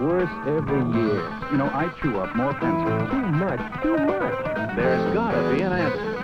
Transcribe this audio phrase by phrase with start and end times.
[0.00, 1.22] worse every year.
[1.50, 3.10] You know, I chew up more pencils.
[3.10, 4.44] Too much, too much.
[4.76, 6.16] There's gotta be an answer.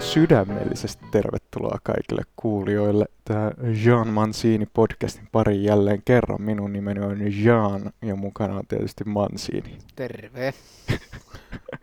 [0.00, 3.52] Sydämellisesti tervetuloa kaikille kuulijoille tähän
[3.84, 6.42] Jean Mancini podcastin pariin jälleen kerran.
[6.42, 9.78] Minun nimeni on Jean ja mukana on tietysti Mancini.
[9.96, 10.54] Terve.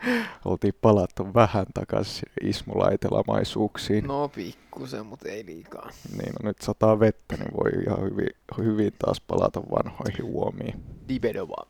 [0.46, 4.08] Oltiin palattu vähän takaisin ismulaitelamaisuuksiin.
[4.08, 5.90] No pikkusen, mutta ei liikaa.
[6.12, 10.84] Niin, no nyt sataa vettä, niin voi ihan hyvin, hyvin taas palata vanhoihin huomiin.
[11.08, 11.68] Dibedova.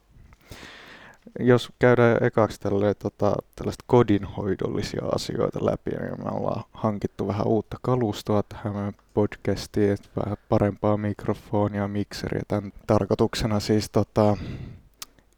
[1.40, 7.78] Jos käydään ekaksi tälle, tota, tällaista kodinhoidollisia asioita läpi, niin me ollaan hankittu vähän uutta
[7.82, 12.42] kalustoa tähän meidän podcastiin, vähän parempaa mikrofonia, mikseriä.
[12.48, 14.38] Tämän tarkoituksena siis tota,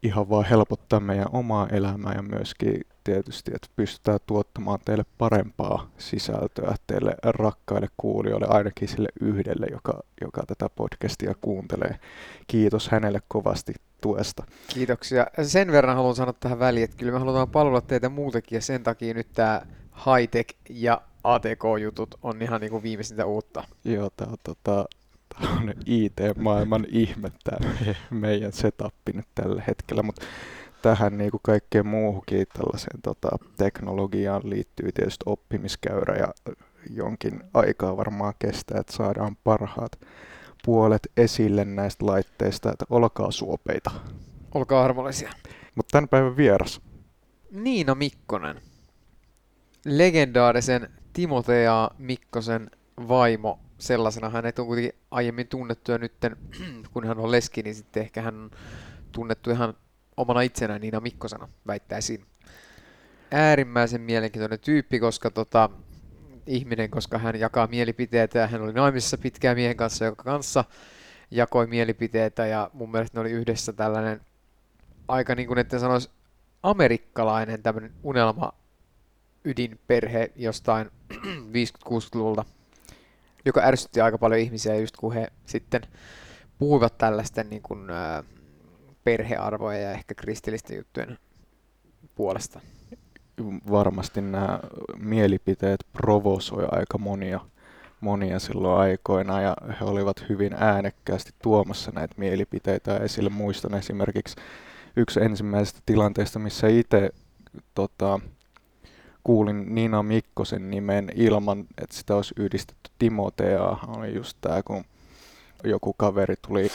[0.02, 6.74] ihan vaan helpottaa meidän omaa elämää ja myöskin tietysti, että pystytään tuottamaan teille parempaa sisältöä
[6.86, 11.98] teille rakkaille kuulijoille, ainakin sille yhdelle, joka, joka tätä podcastia kuuntelee.
[12.46, 14.44] Kiitos hänelle kovasti tuesta.
[14.68, 15.26] Kiitoksia.
[15.42, 18.82] Sen verran haluan sanoa tähän väliin, että kyllä me halutaan palvella teitä muutenkin ja sen
[18.82, 19.62] takia nyt tämä
[19.96, 23.64] high-tech ja ATK-jutut on ihan niin kuin viimeisintä uutta.
[23.84, 24.84] Joo, tämä on, tota,
[25.40, 27.70] on IT-maailman ihme tämä
[28.10, 30.26] meidän setappi nyt tällä hetkellä, mutta
[30.82, 36.28] tähän niin kuin kaikkeen muuhunkin tällaiseen tota, teknologiaan liittyy tietysti oppimiskäyrä ja
[36.90, 39.92] jonkin aikaa varmaan kestää, että saadaan parhaat
[40.64, 43.90] puolet esille näistä laitteista, että olkaa suopeita.
[44.54, 45.32] Olkaa armollisia.
[45.74, 46.80] Mutta tämän päivän vieras.
[47.50, 48.60] Niina Mikkonen.
[49.84, 52.70] Legendaarisen Timotea Mikkosen
[53.08, 53.60] vaimo.
[53.78, 56.36] Sellaisena hänet on kuitenkin aiemmin tunnettu ja nytten,
[56.92, 58.50] kun hän on leski, niin sitten ehkä hän on
[59.12, 59.74] tunnettu ihan
[60.16, 62.24] omana itsenään Niina Mikkosena, väittäisin.
[63.30, 65.70] Äärimmäisen mielenkiintoinen tyyppi, koska tota,
[66.46, 70.64] ihminen, koska hän jakaa mielipiteitä ja hän oli naimisissa pitkään miehen kanssa, joka kanssa
[71.30, 74.20] jakoi mielipiteitä ja mun mielestä ne oli yhdessä tällainen
[75.08, 76.10] aika niin kuin että sanoisi
[76.62, 78.52] amerikkalainen tämmöinen unelma
[79.44, 80.90] ydinperhe jostain
[81.88, 82.44] 50-60-luvulta,
[83.48, 85.82] joka ärsytti aika paljon ihmisiä just kun he sitten
[86.58, 87.86] puhuivat tällaisten niin kuin,
[89.04, 91.18] perhearvoja ja ehkä kristillisten juttujen
[92.14, 92.60] puolesta
[93.70, 94.60] varmasti nämä
[94.96, 97.40] mielipiteet provosoi aika monia,
[98.00, 103.30] monia silloin aikoina ja he olivat hyvin äänekkäästi tuomassa näitä mielipiteitä esille.
[103.30, 104.36] Muistan esimerkiksi
[104.96, 107.10] yksi ensimmäisestä tilanteesta, missä itse
[107.74, 108.20] tota,
[109.24, 113.84] kuulin Nina Mikkosen nimen ilman, että sitä olisi yhdistetty Timoteaa.
[113.96, 114.84] Oli just tämä, kun
[115.64, 116.68] joku kaveri tuli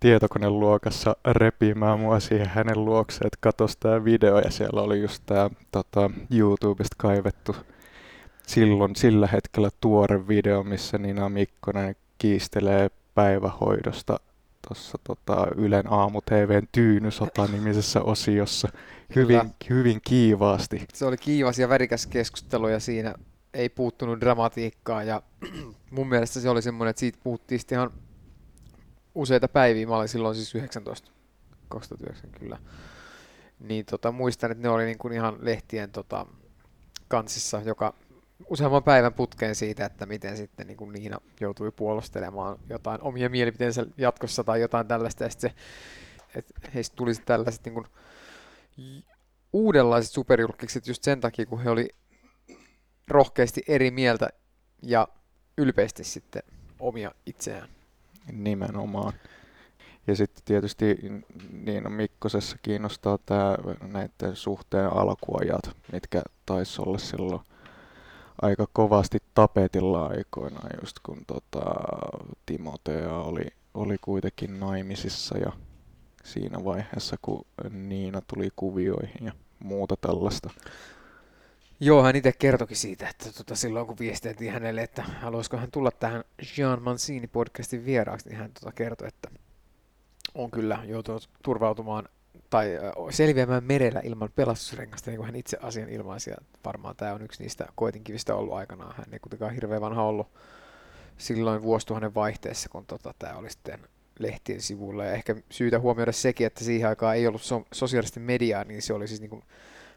[0.00, 5.50] tietokoneluokassa repimään mua siihen hänen luokseen, että katos tämä video ja siellä oli just tämä
[5.72, 7.56] tota, YouTubesta kaivettu
[8.46, 14.20] silloin sillä hetkellä tuore video, missä Nina Mikkonen kiistelee päivähoidosta
[14.70, 18.68] tuossa tota, Ylen aamu TVn Tyynysota-nimisessä osiossa.
[19.16, 20.86] Hyvin, hyvin kiivaasti.
[20.94, 23.14] Se oli kiivas ja värikäs keskustelu ja siinä
[23.54, 25.22] ei puuttunut dramatiikkaa ja
[25.90, 27.90] mun mielestä se oli semmoinen, että siitä puhuttiin ihan
[29.14, 31.10] useita päiviä, mä olin silloin siis 19,
[31.68, 32.58] 2009 kyllä,
[33.60, 36.26] niin tota, muistan, että ne oli niin kuin ihan lehtien tota,
[37.08, 37.94] kansissa, joka
[38.46, 43.86] useamman päivän putkeen siitä, että miten sitten niin kuin Niina joutui puolustelemaan jotain omia mielipiteensä
[43.96, 45.56] jatkossa tai jotain tällaista, ja sitten se,
[46.38, 47.86] että heistä tulisi tällaiset niin kuin
[49.52, 51.88] uudenlaiset superjulkikset just sen takia, kun he oli
[53.08, 54.28] rohkeasti eri mieltä
[54.82, 55.08] ja
[55.58, 56.42] ylpeästi sitten
[56.80, 57.68] omia itseään.
[58.32, 59.12] Nimenomaan.
[60.06, 60.98] Ja sitten tietysti
[61.50, 63.56] niin Mikkosessa kiinnostaa tämä
[63.92, 67.40] näiden suhteen alkuajat, mitkä taisi olla silloin
[68.42, 71.64] aika kovasti tapetilla aikoinaan, just kun tota,
[72.46, 75.52] Timotea oli, oli kuitenkin naimisissa ja
[76.24, 80.50] siinä vaiheessa, kun Niina tuli kuvioihin ja muuta tällaista.
[81.80, 85.90] Joo, hän itse kertokin siitä, että tota, silloin kun viesteltiin hänelle, että haluaisiko hän tulla
[85.90, 86.24] tähän
[86.58, 89.30] Jean Mancini podcastin vieraaksi, niin hän tota kertoi, että
[90.34, 92.08] on kyllä joutunut turvautumaan
[92.50, 92.78] tai
[93.10, 96.30] selviämään merellä ilman pelastusrengasta, niin kuin hän itse asian ilmaisi.
[96.30, 98.94] Ja varmaan tämä on yksi niistä koetinkivistä ollut aikanaan.
[98.96, 100.26] Hän ei kuitenkaan hirveän vanha ollut
[101.18, 103.80] silloin vuosituhannen vaihteessa, kun tota, tämä oli sitten
[104.18, 105.04] lehtien sivulla.
[105.04, 108.92] Ja ehkä syytä huomioida sekin, että siihen aikaan ei ollut so- sosiaalista mediaa, niin se
[108.92, 109.42] oli siis niin kuin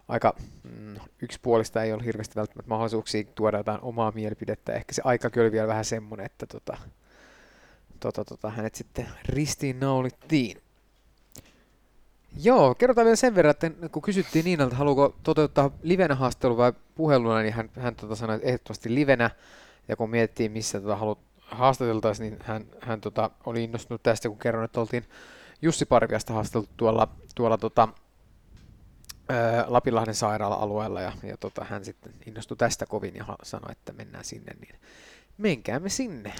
[0.08, 4.74] aika mm, yksipuolista, ei ole hirveästi välttämättä mahdollisuuksia tuoda jotain omaa mielipidettä.
[4.74, 6.78] Ehkä se aika oli vielä vähän semmoinen, että tota,
[8.00, 10.63] tota, tota, hänet sitten ristiin naulittiin.
[12.42, 17.42] Joo, kerrotaan vielä sen verran, että kun kysyttiin Niinalta, haluaako toteuttaa livenä haastelu vai puheluna,
[17.42, 19.30] niin hän, hän tota sanoi, että ehdottomasti livenä.
[19.88, 24.40] Ja kun miettii, missä tota haluat haastateltaisiin, niin hän, hän tota, oli innostunut tästä, kun
[24.40, 25.06] kerron, että oltiin
[25.62, 27.88] Jussi Parviasta haastateltu tuolla, tuolla tota,
[29.30, 34.26] ää, Lapinlahden sairaala-alueella ja, ja tota, hän sitten innostui tästä kovin ja sanoi, että mennään
[34.26, 34.76] sinne, niin
[35.38, 36.34] menkäämme sinne.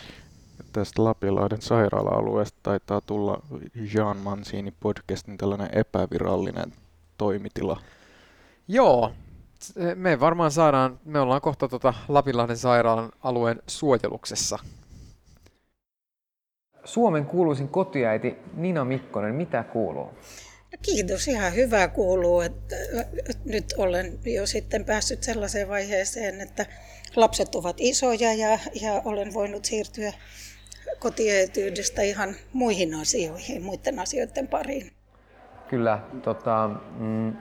[0.72, 3.42] Tästä Lapinlahden sairaala-alueesta taitaa tulla
[3.94, 6.74] Jean Mancini podcastin tällainen epävirallinen
[7.18, 7.82] toimitila.
[8.68, 9.12] Joo,
[9.96, 14.60] me varmaan saadaan, me ollaan kohta tota Lapinlahden sairaalan alueen suojeluksessa.
[16.86, 20.06] Suomen kuuluisin kotiäiti Nina Mikkonen, mitä kuuluu?
[20.72, 22.42] No kiitos, ihan hyvä kuuluu.
[22.42, 22.76] Että
[23.46, 26.66] nyt olen jo sitten päässyt sellaiseen vaiheeseen, että
[27.16, 30.14] lapset ovat isoja ja, ja olen voinut siirtyä
[31.04, 34.92] kotiäityydestä ihan muihin asioihin, muiden asioiden pariin.
[35.70, 36.70] Kyllä, tota,
[37.00, 37.34] mm,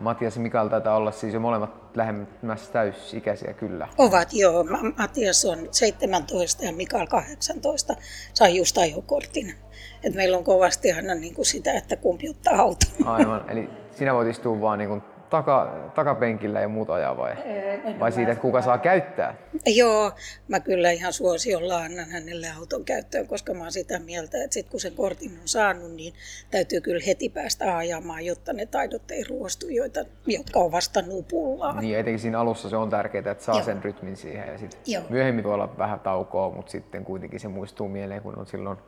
[0.00, 3.88] Matias ja Mikael taitaa olla siis jo molemmat lähemmäs täysikäisiä kyllä.
[3.98, 4.64] Ovat joo.
[4.98, 7.94] Matias on 17 ja Mikael 18.
[8.34, 9.54] Sai just ajokortin.
[10.02, 12.90] Et meillä on kovasti aina niin kuin sitä, että kumpi ottaa auton.
[13.04, 17.36] Aivan, eli sinä voit istua vaan niin kuin taka, takapenkillä ja muut ajaa vai?
[17.84, 19.34] En vai siitä, että kuka saa käyttää?
[19.66, 20.12] Joo,
[20.48, 24.68] mä kyllä ihan suosiolla annan hänelle auton käyttöön, koska mä oon sitä mieltä, että sit
[24.68, 26.14] kun sen kortin on saanut, niin
[26.50, 31.80] täytyy kyllä heti päästä ajamaan, jotta ne taidot ei ruostu, joita, jotka on vasta nupullaan.
[31.80, 33.64] Niin, etenkin siinä alussa se on tärkeää, että saa Joo.
[33.64, 34.78] sen rytmin siihen ja sit
[35.08, 38.78] myöhemmin voi olla vähän taukoa, mutta sitten kuitenkin se muistuu mieleen, kun on silloin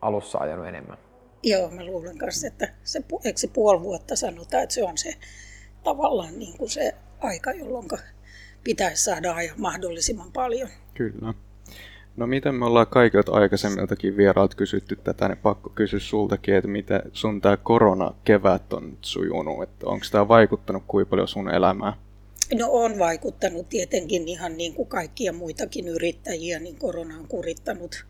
[0.00, 0.98] alussa ajanut enemmän.
[1.42, 5.14] Joo, mä luulen kanssa, että se, eikö se puoli vuotta sanotaan, että se on se
[5.84, 7.88] tavallaan niin kuin se aika, jolloin
[8.64, 10.68] pitäisi saada ajaa mahdollisimman paljon.
[10.94, 11.34] Kyllä.
[12.16, 17.02] No miten me ollaan kaikilta aikaisemmiltakin vieraat kysytty tätä, niin pakko kysyä sultakin, että miten
[17.12, 21.92] sun tämä korona-kevät on sujunut, että onko tämä vaikuttanut kuinka paljon sun elämään?
[22.54, 28.06] No on vaikuttanut tietenkin ihan niin kuin kaikkia muitakin yrittäjiä, niin korona on kurittanut.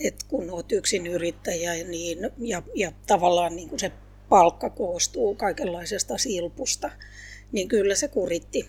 [0.00, 3.92] että kun olet yksin yrittäjä niin, ja, ja tavallaan niin kuin se
[4.28, 6.90] palkka koostuu kaikenlaisesta silpusta,
[7.52, 8.68] niin kyllä se kuritti.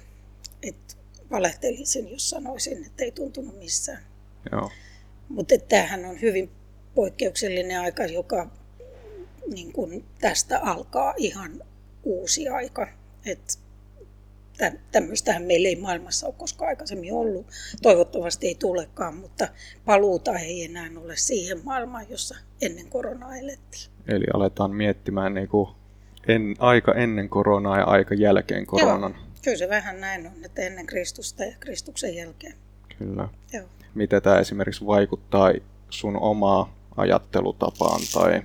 [0.64, 0.98] Et
[1.32, 4.04] valehtelisin, jos sanoisin, että ei tuntunut missään.
[4.52, 4.72] Joo.
[5.30, 6.52] Mutta tämähän on hyvin
[6.96, 8.52] poikkeuksellinen aika, joka
[9.54, 11.64] niin kun tästä alkaa ihan
[12.04, 12.88] uusi aika.
[13.26, 13.60] Et
[14.92, 17.48] tämmöistähän meillä ei maailmassa ole koskaan aikaisemmin ollut.
[17.82, 19.48] Toivottavasti ei tulekaan, mutta
[19.86, 23.92] paluuta ei enää ole siihen maailmaan, jossa ennen koronaa elettiin.
[24.10, 25.70] Eli aletaan miettimään niin kuin
[26.28, 29.12] en, aika ennen koronaa ja aika jälkeen koronan.
[29.12, 32.54] Joo, kyllä se vähän näin on, että ennen Kristusta ja Kristuksen jälkeen.
[32.98, 33.30] Kyllä.
[33.54, 33.66] Joo.
[33.96, 35.52] Miten tämä esimerkiksi vaikuttaa
[35.90, 38.02] sun omaa ajattelutapaan?
[38.14, 38.42] Tai...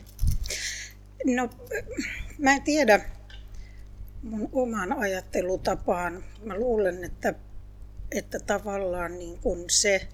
[1.24, 1.48] No,
[2.38, 3.00] mä en tiedä
[4.22, 6.24] mun oman ajattelutapaan.
[6.42, 7.34] Mä luulen, että,
[8.12, 10.08] että tavallaan niin kuin se,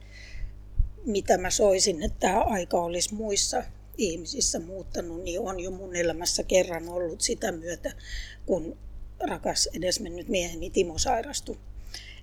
[1.07, 3.63] mitä mä soisin, että tämä aika olisi muissa
[4.01, 7.93] ihmisissä muuttanut, niin on jo mun elämässä kerran ollut sitä myötä,
[8.47, 8.79] kun
[9.21, 11.57] rakas edesmennyt mieheni Timo sairastui.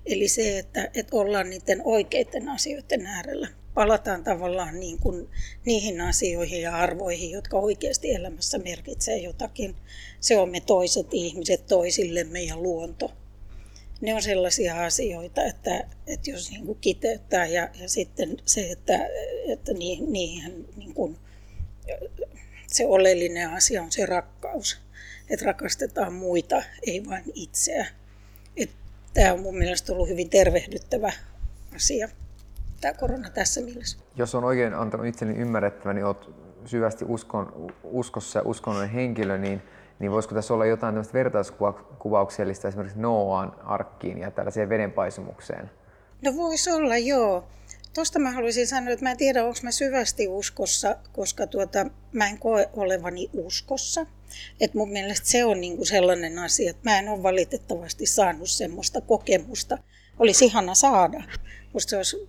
[0.06, 3.48] Eli se, että, että ollaan niiden oikeiden asioiden äärellä.
[3.74, 5.28] Palataan tavallaan niin kuin
[5.64, 9.76] niihin asioihin ja arvoihin, jotka oikeasti elämässä merkitsee jotakin.
[10.20, 13.12] Se on me toiset ihmiset toisillemme ja luonto.
[14.00, 19.08] Ne on sellaisia asioita, että, että jos niin kuin kiteyttää ja, ja sitten se, että,
[19.48, 21.16] että niihin, niihin niin kuin
[22.66, 24.80] se oleellinen asia on se rakkaus.
[25.30, 27.86] Että rakastetaan muita, ei vain itseä.
[28.56, 28.70] Et
[29.14, 31.12] tämä on mun mielestä ollut hyvin tervehdyttävä
[31.76, 32.08] asia,
[32.80, 33.98] tämä korona tässä mielessä.
[34.16, 36.28] Jos on oikein antanut itseni ymmärrettävä, niin olet
[36.64, 39.62] syvästi uskon, uskossa ja uskonnollinen henkilö, niin,
[39.98, 45.70] niin voisiko tässä olla jotain tämmöistä vertauskuvauksellista esimerkiksi Noaan arkkiin ja tällaiseen vedenpaisumukseen?
[46.22, 47.44] No voisi olla, joo.
[47.98, 52.28] Tuosta mä haluaisin sanoa, että mä en tiedä, onko mä syvästi uskossa, koska tuota, mä
[52.28, 54.06] en koe olevani uskossa.
[54.60, 59.00] Et mun mielestä se on niinku sellainen asia, että mä en ole valitettavasti saanut semmoista
[59.00, 59.78] kokemusta.
[60.18, 61.22] Olisi ihana saada.
[61.72, 62.28] Musta se olisi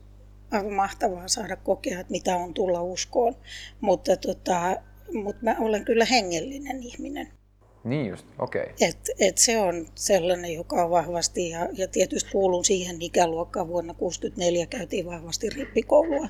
[0.51, 3.35] aivan mahtavaa saada kokea, että mitä on tulla uskoon.
[3.81, 4.77] Mutta, tota,
[5.13, 7.38] mutta mä olen kyllä hengellinen ihminen.
[7.83, 8.61] Niin just, okei.
[8.61, 8.73] Okay.
[8.81, 13.93] Et, et se on sellainen, joka on vahvasti, ja, ja tietysti kuulun siihen ikäluokkaan vuonna
[13.93, 16.29] 1964 käytiin vahvasti rippikoulua.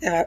[0.00, 0.26] Ja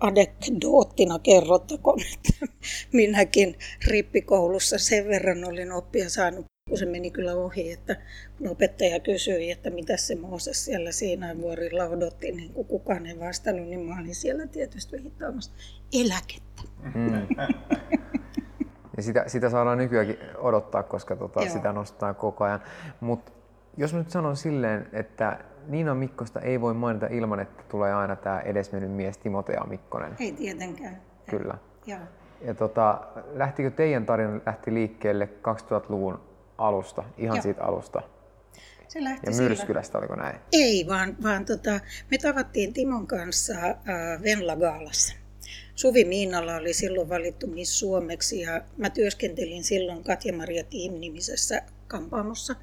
[0.00, 2.46] anekdoottina kerrottakoon, että
[2.92, 7.96] minäkin rippikoulussa sen verran olin oppia saanut, kun se meni kyllä ohi, että
[8.38, 13.20] kun opettaja kysyi, että mitä se Mooses siellä siinä vuorilla odotti, niin kun kukaan ei
[13.20, 15.52] vastannut, niin mä olin siellä tietysti viittaamassa
[15.92, 16.62] eläkettä.
[16.94, 17.26] Mm.
[19.00, 22.60] Ja sitä, sitä saadaan nykyäänkin odottaa, koska tota, sitä nostetaan koko ajan.
[23.00, 23.32] Mutta
[23.76, 28.40] jos nyt sanon silleen, että Niina Mikkosta ei voi mainita ilman, että tulee aina tämä
[28.40, 30.16] edesmennyt mies Timotea Mikkonen.
[30.18, 30.96] Ei tietenkään.
[31.30, 31.54] Kyllä.
[31.86, 31.98] Joo.
[32.40, 33.00] Ja tota,
[33.32, 36.20] lähtikö teidän tarina lähti liikkeelle 2000-luvun
[36.58, 37.42] alusta, ihan Joo.
[37.42, 38.02] siitä alusta?
[38.88, 40.36] Se lähti Ja sillä- Myrskylästä, oliko näin?
[40.52, 41.70] Ei, vaan, vaan tota,
[42.10, 45.16] me tavattiin Timon kanssa äh, Venla-gaalassa.
[45.80, 52.54] Suvi Miinala oli silloin valittu Miss Suomeksi ja mä työskentelin silloin Katja-Maria Tiim-nimisessä kampaamossa,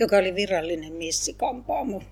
[0.00, 2.02] joka oli virallinen missikampaamo.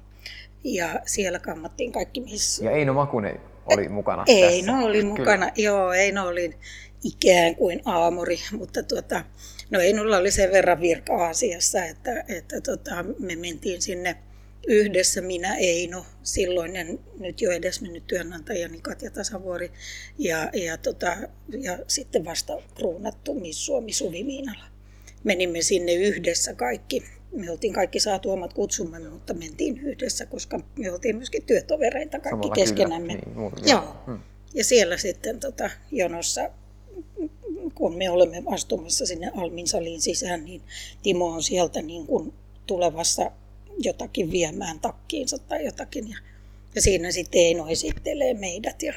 [0.65, 2.61] Ja siellä kammattiin kaikki miss...
[2.61, 4.73] Ja Eino Makunen oli mukana Ei, tässä.
[4.73, 5.19] no oli Kyllä.
[5.19, 5.51] mukana.
[5.57, 6.57] Joo, Eino oli
[7.05, 9.25] ikään kuin aamuri, mutta tuota,
[9.71, 14.17] no Einolla oli sen verran virka asiassa, että, että tota, me mentiin sinne
[14.67, 19.71] yhdessä, minä Eino, silloinen nyt jo edesmennyt työnantajani Katja Tasavuori
[20.19, 21.17] ja, ja, tota,
[21.61, 24.65] ja sitten vasta kruunattu Miss Suomi Suvi Miinala.
[25.25, 27.05] Menimme sinne yhdessä kaikki.
[27.33, 32.31] Me oltiin kaikki saatu omat kutsumme, mutta mentiin yhdessä, koska me oltiin myöskin työtovereita kaikki
[32.31, 33.17] Samalla keskenämme.
[33.17, 33.51] Kyllä.
[33.51, 33.97] Niin, Joo.
[34.07, 34.21] Hmm.
[34.55, 36.51] Ja siellä sitten tota, jonossa,
[37.75, 40.63] kun me olemme astumassa sinne Almin saliin sisään, niin
[41.03, 42.33] Timo on sieltä niin kuin
[42.67, 43.31] tulevassa
[43.79, 46.11] jotakin viemään takkiinsa tai jotakin.
[46.11, 46.19] Ja,
[46.75, 48.83] ja siinä sitten Eino esittelee meidät.
[48.83, 48.95] Ja,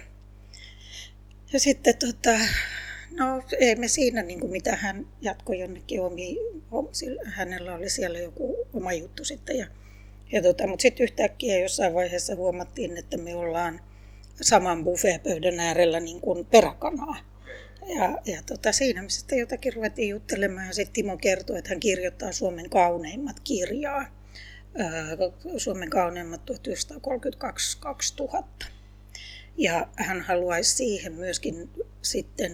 [1.53, 2.39] ja sitten tota,
[3.11, 6.37] no ei me siinä niin kuin mitä hän jatkoi jonnekin omi,
[7.23, 9.57] hänellä oli siellä joku oma juttu sitten.
[9.57, 9.67] Ja,
[10.31, 13.81] ja tota, mutta sitten yhtäkkiä jossain vaiheessa huomattiin, että me ollaan
[14.41, 17.17] saman buffetpöydän äärellä niin kuin peräkanaa.
[17.95, 21.79] Ja, ja tota, siinä me sitten jotakin ruvettiin juttelemaan ja sitten Timo kertoi, että hän
[21.79, 24.05] kirjoittaa Suomen kauneimmat kirjaa.
[25.57, 26.41] Suomen kauneimmat
[28.61, 28.65] 1932-2000.
[29.57, 31.69] Ja hän haluaisi siihen myöskin
[32.01, 32.51] sitten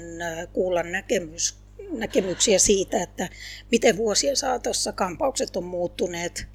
[0.54, 1.58] kuulla näkemys,
[1.92, 3.30] näkemyksiä siitä, että
[3.72, 6.48] miten vuosien saatossa kampaukset on muuttuneet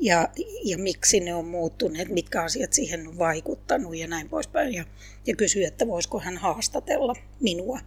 [0.00, 0.28] ja,
[0.64, 4.74] ja miksi ne on muuttuneet, mitkä asiat siihen on vaikuttanut ja näin poispäin.
[4.74, 4.84] Ja,
[5.26, 7.80] ja kysyi, että voisiko hän haastatella minua.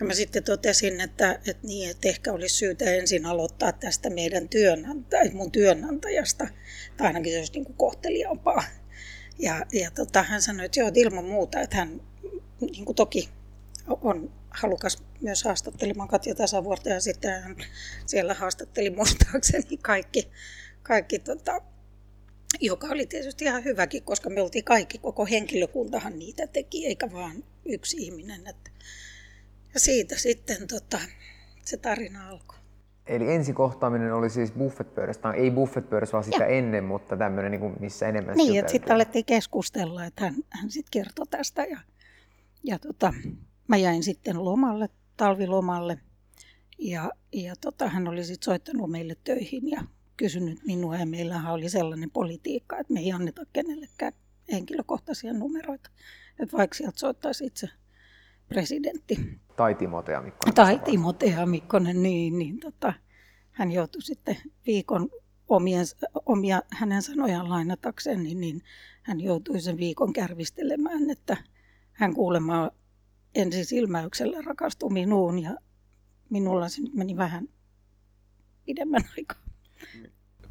[0.00, 4.42] Ja mä sitten totesin, että, että, niin, että ehkä olisi syytä ensin aloittaa tästä meidän
[4.42, 6.46] työnantaj- mun työnantajasta,
[6.96, 8.64] tai ainakin se olisi niin kuin kohteliaampaa.
[9.38, 12.02] Ja, ja tota, hän sanoi, että joo, että ilman muuta, että hän
[12.60, 13.28] niin kuin toki
[13.86, 17.56] on halukas myös haastattelemaan Katja Tasavuorta ja sitten hän
[18.06, 20.30] siellä haastatteli muistaakseni kaikki,
[20.82, 21.60] kaikki tota,
[22.60, 27.44] joka oli tietysti ihan hyväkin, koska me oltiin kaikki, koko henkilökuntahan niitä teki, eikä vaan
[27.64, 28.46] yksi ihminen.
[28.46, 28.70] Että.
[29.74, 30.98] Ja siitä sitten tota,
[31.64, 32.58] se tarina alkoi.
[33.06, 37.76] Eli ensikohtaaminen oli siis buffetpöydässä, tai ei buffetpöydässä, vaan sitä ennen, mutta tämmöinen, niin kuin,
[37.80, 41.64] missä enemmän Niin, että sitten alettiin keskustella, että hän, hän sitten kertoi tästä.
[41.64, 41.80] Ja,
[42.62, 43.14] ja tota,
[43.68, 45.98] mä jäin sitten lomalle, talvilomalle.
[46.78, 49.82] Ja, ja tota, hän oli sitten soittanut meille töihin ja
[50.16, 50.96] kysynyt minua.
[50.96, 54.12] Ja meillähän oli sellainen politiikka, että me ei anneta kenellekään
[54.52, 55.90] henkilökohtaisia numeroita.
[56.38, 57.68] Että vaikka sieltä soittaisi itse
[58.48, 60.54] presidentti Tai Timotea Mikkonen.
[60.54, 62.92] tai Timotea Mikkonen, niin, niin tota,
[63.50, 64.36] hän joutui sitten
[64.66, 65.08] viikon
[65.48, 65.86] omien,
[66.26, 68.62] omia hänen sanojaan lainatakseen, niin, niin
[69.02, 71.36] hän joutui sen viikon kärvistelemään, että
[71.92, 72.70] hän kuulemma
[73.34, 75.56] ensi silmäyksellä rakastui minuun ja
[76.30, 77.48] minulla se nyt meni vähän
[78.64, 79.42] pidemmän aikaa.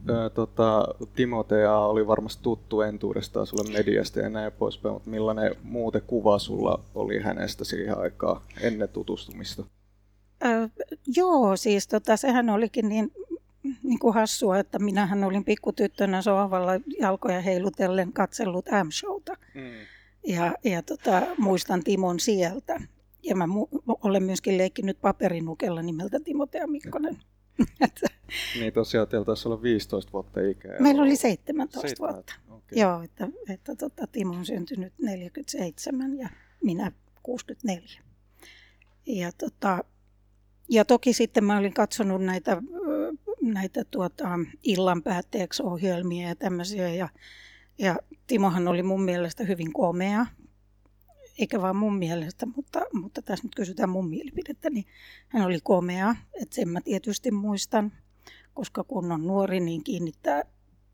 [0.08, 6.02] Ää, tota, Timotea oli varmasti tuttu entuudestaan sulle mediasta ja näin poispäin, mutta millainen muuten
[6.08, 9.64] kuva sulla oli hänestä siihen aikaan ennen tutustumista?
[10.46, 10.68] Öö,
[11.16, 13.12] joo, siis tota, sehän olikin niin,
[13.84, 19.38] niin kuin hassua, että minähän olin pikkutyttönä sohvalla jalkoja heilutellen katsellut M-showta.
[19.54, 19.62] Mm.
[20.28, 22.82] Ja, ja tota, muistan Timon sieltä.
[23.24, 27.14] Ja mä mu- olen myöskin leikkinyt paperinukella nimeltä Timotea Mikkonen.
[27.14, 27.26] Että
[28.60, 30.80] Niin tosiaan teillä taisi olla 15 vuotta ikää.
[30.80, 32.14] Meillä oli 17 Seitsemän.
[32.14, 32.34] vuotta.
[32.50, 32.80] Okei.
[32.80, 36.30] Joo, että, että tota, Timo on syntynyt 47 ja
[36.64, 36.92] minä
[37.24, 38.02] 64.
[39.06, 39.84] Ja, tota,
[40.70, 42.62] ja toki sitten mä olin katsonut näitä,
[43.42, 46.90] näitä tuota, illan päätteeksi ohjelmia ja tämmöisiä.
[46.90, 47.10] Ja,
[47.78, 47.98] ja
[48.28, 50.26] Timohan oli mun mielestä hyvin komea.
[51.40, 54.86] Eikä vaan mun mielestä, mutta, mutta tässä nyt kysytään mun mielipidettä, niin
[55.28, 56.16] hän oli komea.
[56.42, 57.92] Että sen mä tietysti muistan,
[58.54, 60.44] koska kun on nuori, niin kiinnittää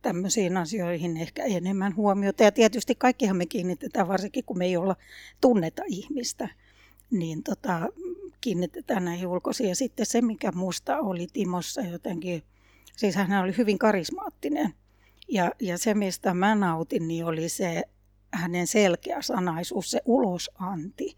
[0.01, 2.43] tämmöisiin asioihin ehkä enemmän huomiota.
[2.43, 4.95] Ja tietysti kaikkihan me kiinnitetään, varsinkin kun me ei olla
[5.41, 6.49] tunneta ihmistä,
[7.11, 7.89] niin tota,
[8.41, 9.69] kiinnitetään näihin ulkoisiin.
[9.69, 12.43] Ja sitten se, mikä musta oli Timossa jotenkin,
[12.95, 14.73] siis hän oli hyvin karismaattinen.
[15.27, 17.83] Ja, ja se, mistä mä nautin, niin oli se
[18.35, 21.15] hänen selkeä sanaisuus, se ulosanti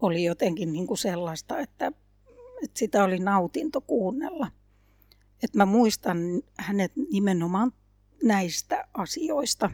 [0.00, 1.92] oli jotenkin niin kuin sellaista, että,
[2.62, 4.50] että sitä oli nautinto kuunnella.
[5.42, 6.18] Että mä muistan
[6.58, 7.72] hänet nimenomaan
[8.22, 9.70] näistä asioista.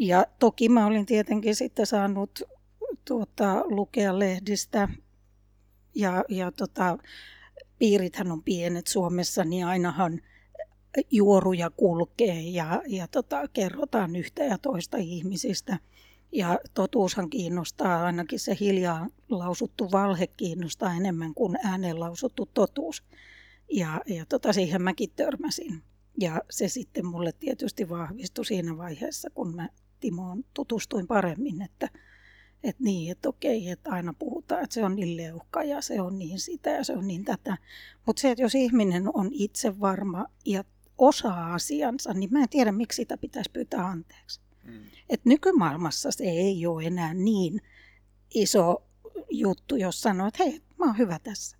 [0.00, 2.42] Ja toki mä olin tietenkin sitten saanut
[3.04, 4.88] tuota, lukea lehdistä
[5.94, 6.98] ja, ja tota,
[7.78, 10.20] piirithän on pienet Suomessa, niin ainahan
[11.10, 15.78] juoruja kulkee ja, ja tota, kerrotaan yhtä ja toista ihmisistä.
[16.32, 23.02] Ja totuushan kiinnostaa, ainakin se hiljaa lausuttu valhe kiinnostaa enemmän kuin ääneen lausuttu totuus.
[23.72, 25.82] Ja, ja tota, siihen mäkin törmäsin.
[26.20, 29.68] Ja se sitten mulle tietysti vahvistui siinä vaiheessa, kun mä
[30.00, 31.88] Timoon tutustuin paremmin, että,
[32.62, 36.18] että niin, että okei, että aina puhutaan, että se on niin leuhka ja se on
[36.18, 37.56] niin sitä ja se on niin tätä.
[38.06, 40.64] Mutta se, että jos ihminen on itse varma ja
[40.98, 44.40] osaa asiansa, niin mä en tiedä, miksi sitä pitäisi pyytää anteeksi.
[44.64, 44.72] Mm.
[45.10, 47.60] Et nykymaailmassa se ei ole enää niin
[48.34, 48.82] iso
[49.30, 51.56] juttu, jos sanoo, että hei, mä oon hyvä tässä.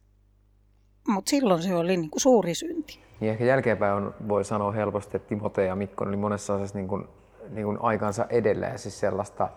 [1.08, 3.00] Mutta silloin se oli niinku suuri synti.
[3.20, 6.88] Niin ehkä jälkeenpäin on, voi sanoa helposti, että Timote ja Mikko oli monessa asiassa niin
[6.88, 7.04] kuin,
[7.50, 9.48] niin kuin aikansa edellä ja siis sellaista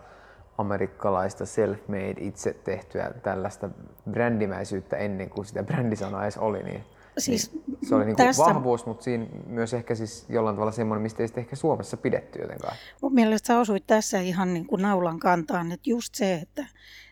[0.58, 3.68] amerikkalaista self-made, itse tehtyä tällaista
[4.10, 6.84] brändimäisyyttä ennen kuin sitä brändisanaa edes oli, niin
[7.18, 8.42] Siis niin, se oli niin kuin tässä...
[8.44, 12.38] vahvuus, mutta siinä myös ehkä siis jollain tavalla semmoinen, mistä ei sitten ehkä Suomessa pidetty
[12.40, 12.76] jotenkaan.
[13.02, 16.66] Mun mielestä sä osuit tässä ihan niin kuin naulan kantaan, että just se, että,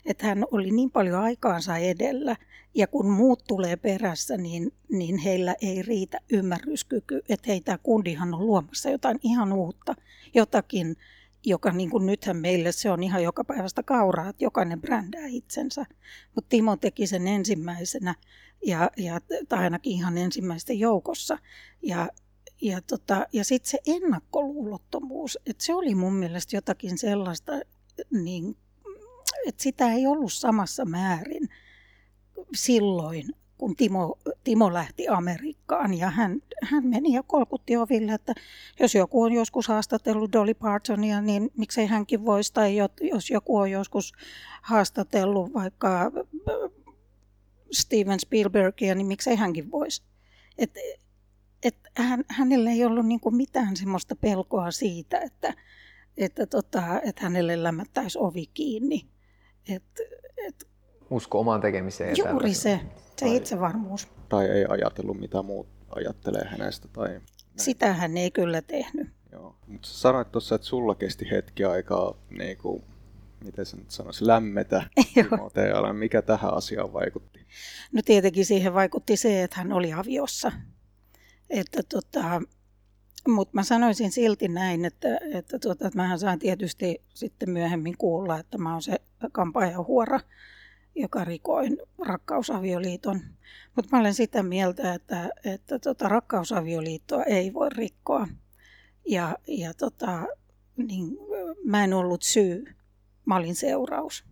[0.07, 2.37] että hän oli niin paljon aikaansa edellä
[2.75, 8.35] ja kun muut tulee perässä, niin, niin heillä ei riitä ymmärryskyky, että hei tämä kundihan
[8.35, 9.95] on luomassa jotain ihan uutta,
[10.35, 10.97] jotakin
[11.45, 15.87] joka niin kuin nythän meille se on ihan joka päivästä kauraa, että jokainen brändää itsensä.
[16.35, 18.15] Mutta Timo teki sen ensimmäisenä
[18.67, 21.39] ja, ja, tai ainakin ihan ensimmäisten joukossa.
[21.83, 22.09] Ja,
[22.61, 27.53] ja, tota, ja sitten se ennakkoluulottomuus, että se oli mun mielestä jotakin sellaista,
[28.11, 28.57] niin,
[29.47, 31.49] että sitä ei ollut samassa määrin
[32.55, 33.25] silloin
[33.61, 38.33] kun Timo, Timo lähti Amerikkaan ja hän, hän meni ja kolkutti oville, että
[38.81, 43.71] jos joku on joskus haastatellut Dolly Partonia, niin miksei hänkin voisi, tai jos joku on
[43.71, 44.13] joskus
[44.63, 46.13] haastatellut vaikka
[47.73, 50.03] Steven Spielbergia, niin miksei hänkin voisi.
[50.59, 50.71] Et,
[51.63, 55.55] et hän, hänellä ei ollut niinku mitään semmoista pelkoa siitä, että,
[56.17, 59.07] että, tota, että hänelle lämmättäisi ovi kiinni.
[59.69, 59.83] Et,
[60.47, 60.69] et,
[61.11, 62.17] Usko omaan tekemiseen.
[62.17, 62.81] Juuri se.
[63.17, 64.09] Se tai, itsevarmuus.
[64.29, 66.89] Tai ei ajatellut, mitä muut ajattelee hänestä.
[66.89, 67.23] Tai näin.
[67.57, 69.09] Sitä hän ei kyllä tehnyt.
[69.33, 69.57] Joo.
[69.67, 72.85] Mutta sanoit tuossa, että sulla kesti hetki aikaa, niin kuin,
[73.45, 74.83] miten se nyt sanoisi, lämmetä
[75.15, 75.93] Timotealle.
[75.93, 77.47] Mikä tähän asiaan vaikutti?
[77.93, 80.53] No tietenkin siihen vaikutti se, että hän oli aviossa.
[81.51, 82.43] Että tota,
[83.29, 88.39] mutta mä sanoisin silti näin, että, että, tuota, että mähän sain tietysti sitten myöhemmin kuulla,
[88.39, 89.01] että mä oon se
[89.33, 90.21] kampaajan huora
[90.95, 93.21] joka rikoin rakkausavioliiton.
[93.77, 98.29] Mutta mä olen sitä mieltä, että, että tota, rakkausavioliittoa ei voi rikkoa.
[99.07, 100.27] Ja, ja tota,
[100.77, 101.19] niin,
[101.65, 102.65] mä en ollut syy,
[103.31, 104.25] mä olin seuraus.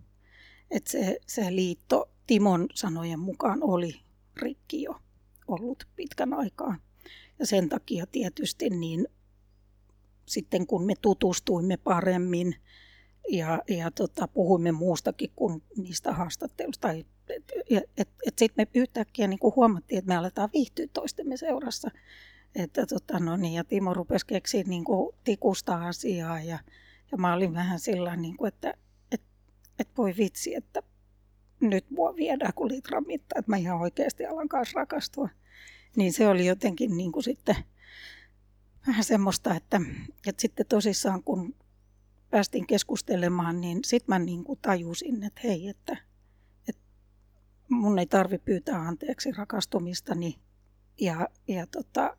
[0.71, 4.01] Et se, se liitto Timon sanojen mukaan oli
[4.37, 4.97] rikki jo
[5.49, 6.77] ollut pitkän aikaa.
[7.39, 9.09] Ja sen takia tietysti niin
[10.27, 12.55] sitten kun me tutustuimme paremmin
[13.29, 16.91] ja, ja tota, puhuimme muustakin kuin niistä haastatteluista.
[16.91, 17.53] Et, et,
[17.97, 21.91] et, et sitten me yhtäkkiä niin kuin huomattiin, että me aletaan viihtyä toistemme seurassa.
[22.55, 26.59] Että, tota, no niin, ja Timo rupesi keksiä niin kuin tikusta asiaa ja,
[27.13, 28.75] ja mä olin vähän sillä niin kuin, että
[29.79, 30.83] et, et voi vitsi, että
[31.61, 35.29] nyt mua viedään kuin litran mitta, että mä ihan oikeasti alan kanssa rakastua.
[35.97, 37.57] Niin se oli jotenkin niin kuin sitten
[38.87, 39.81] vähän semmoista, että,
[40.27, 41.55] että sitten tosissaan kun
[42.31, 45.97] päästiin keskustelemaan, niin sitten mä niin kuin tajusin, että hei, että,
[46.69, 46.83] että
[47.69, 50.39] mun ei tarvi pyytää anteeksi rakastumistani
[51.01, 52.17] ja, ja tota,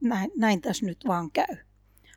[0.00, 1.56] näin, näin tässä nyt vaan käy.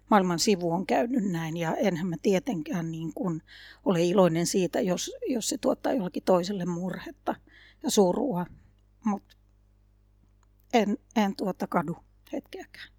[0.10, 3.42] Maailman sivu on käynyt näin ja enhän mä tietenkään niin kuin
[3.86, 7.36] ole iloinen siitä, jos, jos se tuottaa jollakin toiselle murhetta
[7.84, 8.46] ja surua,
[9.04, 9.36] mutta
[10.74, 11.98] en, en tuota kadu
[12.34, 12.90] hetkeäkään.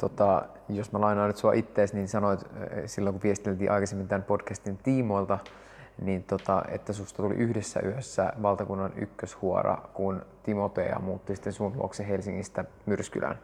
[0.00, 4.22] Tota, jos mä lainaan nyt sua ittees, niin sanoit eh, silloin, kun viesteltiin aikaisemmin tämän
[4.22, 5.38] podcastin tiimoilta,
[6.00, 12.08] niin tota, että susta tuli yhdessä yössä valtakunnan ykköshuora, kun Timotea muutti sitten sun luokse
[12.08, 13.38] Helsingistä Myrskylään.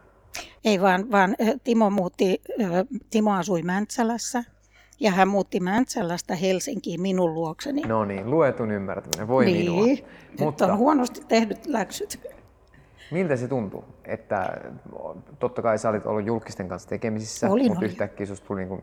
[0.65, 2.69] Ei vaan, vaan eh, Timo, muutti, eh,
[3.09, 4.43] Timo asui Mäntsälässä
[4.99, 7.81] ja hän muutti Mäntsälästä Helsinkiin minun luokseni.
[7.81, 9.85] No niin, luetun ymmärtäminen, voi niin, minua.
[9.85, 10.05] Nyt
[10.39, 10.65] Mutta...
[10.65, 12.19] on huonosti tehnyt läksyt.
[13.11, 13.83] Miltä se tuntui?
[14.05, 14.61] Että
[15.39, 17.89] totta kai sä olit ollut julkisten kanssa tekemisissä, olin, mutta olin.
[17.89, 18.81] yhtäkkiä susta tuli niin kuin...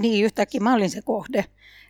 [0.00, 1.44] Niin, yhtäkkiä mä olin se kohde.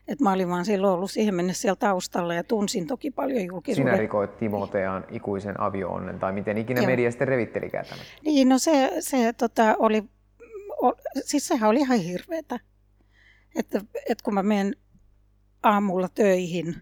[0.08, 3.92] Et mä olin vaan silloin ollut siihen mennessä siellä taustalla ja tunsin toki paljon julkisuuden.
[3.92, 6.86] Sinä rikoit Timotean ikuisen avioonnen, tai miten ikinä Joo.
[6.86, 8.04] media sitten revittelikään tämän?
[8.24, 10.04] Niin, no se, se tota, oli,
[10.82, 10.92] o,
[11.24, 12.60] siis sehän oli ihan hirveetä.
[13.56, 14.76] Että, että kun mä menen
[15.62, 16.76] aamulla töihin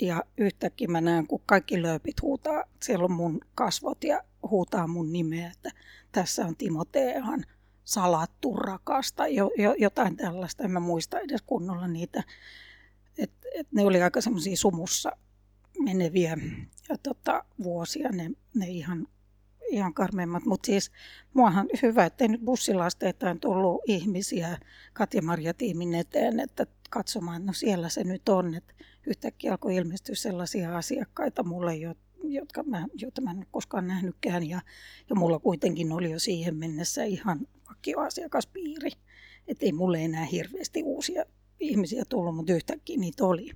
[0.00, 5.12] ja yhtäkkiä mä näen, kun kaikki lööpit huutaa, siellä on mun kasvot ja huutaa mun
[5.12, 5.70] nimeä, että
[6.12, 7.44] tässä on Timoteehan
[7.84, 12.22] salattu rakasta, jo, jo, jotain tällaista, en mä muista edes kunnolla niitä.
[13.18, 15.12] Et, et ne oli aika semmoisia sumussa
[15.78, 16.36] meneviä
[16.88, 19.06] ja tota, vuosia, ne, ne ihan,
[19.70, 20.44] ihan karmeimmat.
[20.44, 20.90] Mutta siis
[21.34, 24.58] muahan hyvä, ettei nyt bussilasteetaan tullut ihmisiä
[24.92, 28.54] Katja-Maria tiimin eteen, että katsomaan, no siellä se nyt on.
[28.54, 28.74] Että
[29.06, 31.72] yhtäkkiä alkoi ilmestyä sellaisia asiakkaita mulle,
[32.22, 34.48] jotka mä, joita mä en koskaan nähnytkään.
[34.48, 34.60] Ja,
[35.10, 37.46] ja mulla kuitenkin oli jo siihen mennessä ihan
[37.84, 38.90] vakioasiakaspiiri.
[39.48, 41.24] Että ei mulle enää hirveästi uusia
[41.60, 43.50] ihmisiä tullut, mutta yhtäkkiä niitä oli.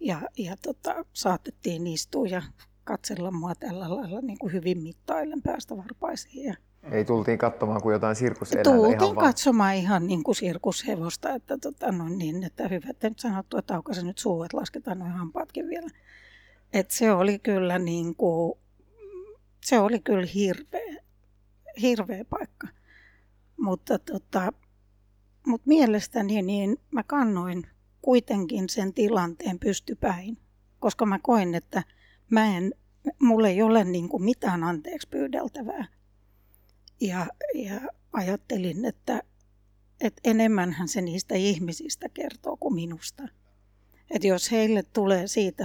[0.00, 2.42] Ja, ja tota, saatettiin istua ja
[2.84, 6.44] katsella mua tällä lailla niin kuin hyvin mittaillen päästä varpaisiin.
[6.44, 6.54] Ja
[6.92, 9.26] ei tultiin katsomaan kuin jotain sirkuseläintä Tultiin ihan vaan.
[9.26, 13.74] katsomaan ihan niin kuin sirkushevosta, että, tota, no niin, että hyvä, että nyt sanottu, että
[13.74, 15.88] aukaise nyt suu, että lasketaan noin hampaatkin vielä.
[16.72, 18.58] Et se oli kyllä niin kuin,
[19.64, 21.02] se oli kyllä hirveä,
[21.82, 22.68] hirveä paikka.
[23.58, 24.52] Mutta tota,
[25.46, 27.66] mut mielestäni niin mä kannoin
[28.02, 30.38] kuitenkin sen tilanteen pystypäin,
[30.78, 31.82] koska mä koin, että
[32.30, 32.74] mä en,
[33.22, 35.84] mulla ei ole niin kuin mitään anteeksi pyydeltävää.
[37.00, 37.80] Ja, ja
[38.12, 39.22] ajattelin, että,
[40.00, 43.28] että enemmänhän se niistä ihmisistä kertoo kuin minusta.
[44.10, 45.64] Että jos heille tulee siitä,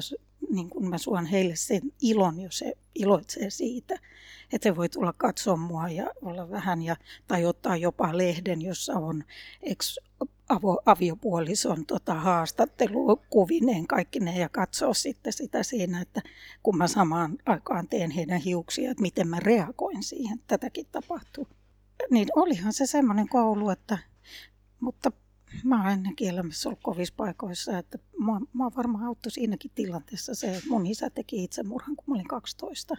[0.49, 3.95] niin kuin mä suon heille sen ilon, jos se iloitsee siitä,
[4.53, 6.95] että se voi tulla katsoa mua ja olla vähän, ja,
[7.27, 9.23] tai ottaa jopa lehden, jossa on
[9.61, 9.97] ex
[10.49, 16.21] avo, aviopuolison tota, haastattelu kuvineen kaikki ne ja katsoa sitten sitä siinä, että
[16.63, 21.47] kun mä samaan aikaan teen heidän hiuksia, että miten mä reagoin siihen, tätäkin tapahtuu.
[22.09, 23.97] Niin olihan se semmoinen koulu, että,
[24.79, 25.11] mutta
[25.63, 30.55] mä oon ennenkin elämässä ollut kovissa paikoissa, että mua, mua varmaan auttoi siinäkin tilanteessa se,
[30.55, 32.95] että mun isä teki itsemurhan, kun mä olin 12.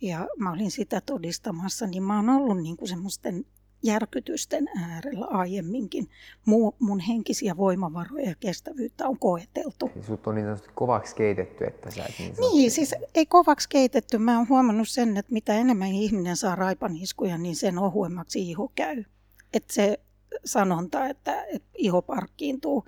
[0.00, 3.44] Ja mä olin sitä todistamassa, niin mä oon ollut niin kuin semmoisten
[3.82, 6.08] järkytysten äärellä aiemminkin.
[6.44, 9.90] Mu, mun henkisiä voimavaroja ja kestävyyttä on koeteltu.
[9.92, 12.56] Siis sut on niin sanotusti kovaksi keitetty, että sä et niin sanotusti...
[12.56, 14.18] Niin, siis ei kovaksi keitetty.
[14.18, 19.04] Mä oon huomannut sen, että mitä enemmän ihminen saa raipaniskuja, niin sen ohuemmaksi iho käy.
[19.52, 20.00] Että se
[20.44, 22.84] sanonta, että, että iho parkkiintuu,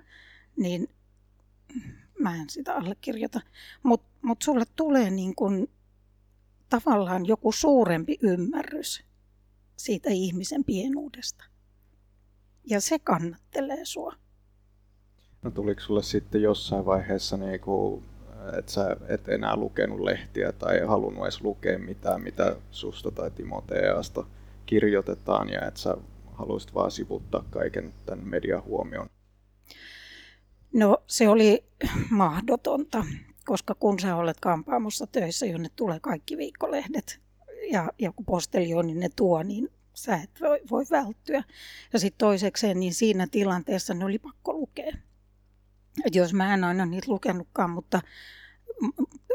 [0.55, 0.89] niin
[2.19, 3.41] mä en sitä allekirjoita.
[3.83, 5.67] Mutta mut sulle tulee niin kun
[6.69, 9.03] tavallaan joku suurempi ymmärrys
[9.77, 11.43] siitä ihmisen pienuudesta.
[12.65, 14.13] Ja se kannattelee sua.
[15.41, 18.03] No tuliko sulle sitten jossain vaiheessa, niinku,
[18.57, 24.25] että sä et enää lukenut lehtiä tai halunnut edes lukea mitään, mitä susta tai Timoteasta
[24.65, 25.97] kirjoitetaan ja että sä
[26.39, 29.09] haluaisit vaan sivuttaa kaiken tämän median huomioon?
[30.73, 31.63] No se oli
[32.09, 33.05] mahdotonta,
[33.45, 37.19] koska kun sä olet kampaamossa töissä, jonne tulee kaikki viikkolehdet,
[37.71, 41.43] ja joku postelio, niin ne tuo, niin sä et voi, voi välttyä.
[41.93, 44.97] Ja sitten toisekseen, niin siinä tilanteessa ne oli pakko lukea.
[46.05, 48.01] Et jos mä en aina niitä lukenutkaan, mutta,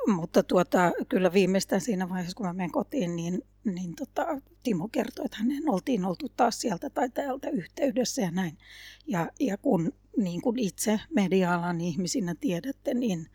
[0.06, 4.26] mutta tuota, kyllä viimeistään siinä vaiheessa, kun mä menen kotiin, niin, niin tota,
[4.62, 8.58] Timo kertoi, että hänen oltiin oltu taas sieltä tai täältä yhteydessä ja näin.
[9.06, 13.26] Ja, ja kun niin kuin itse media-alan ihmisinä tiedätte, niin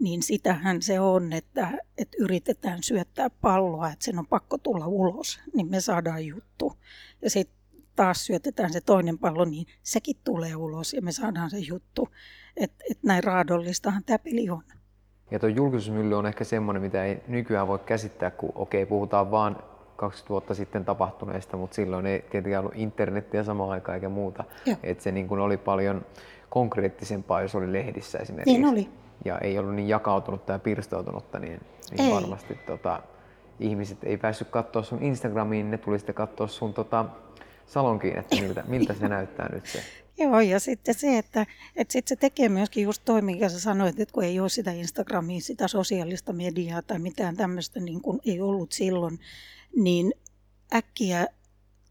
[0.00, 5.40] niin sitähän se on, että, että yritetään syöttää palloa, että sen on pakko tulla ulos,
[5.54, 6.72] niin me saadaan juttu.
[7.22, 7.60] Ja sitten
[7.96, 12.08] taas syötetään se toinen pallo, niin sekin tulee ulos ja me saadaan se juttu.
[12.56, 14.62] Että et näin raadollistahan tämä peli on.
[15.30, 19.30] Ja tuo julkisuusmylly on ehkä semmoinen, mitä ei nykyään voi käsittää, kun okei, okay, puhutaan
[19.30, 19.56] vaan
[19.96, 24.44] 20 vuotta sitten tapahtuneesta, mutta silloin ei tietenkään ollut internettiä samaan aikaan eikä muuta.
[24.82, 26.06] Että se niin kuin oli paljon
[26.50, 28.58] konkreettisempaa, jos oli lehdissä esimerkiksi.
[28.58, 28.88] Niin oli
[29.24, 32.14] ja ei ollut niin jakautunutta tai pirstoutunutta, niin, niin ei.
[32.14, 33.02] varmasti tota,
[33.60, 37.04] ihmiset ei päässyt katsoa sun Instagramiin, ne tuli sitten katsoa sun tota,
[37.66, 39.82] salonkiin, että miltä, miltä se näyttää nyt se.
[40.20, 44.00] Joo, ja sitten se, että, että sit se tekee myöskin just toi, minkä sä sanoit,
[44.00, 48.40] että kun ei ole sitä Instagramia, sitä sosiaalista mediaa tai mitään tämmöistä niin kuin ei
[48.40, 49.20] ollut silloin,
[49.76, 50.12] niin
[50.74, 51.26] äkkiä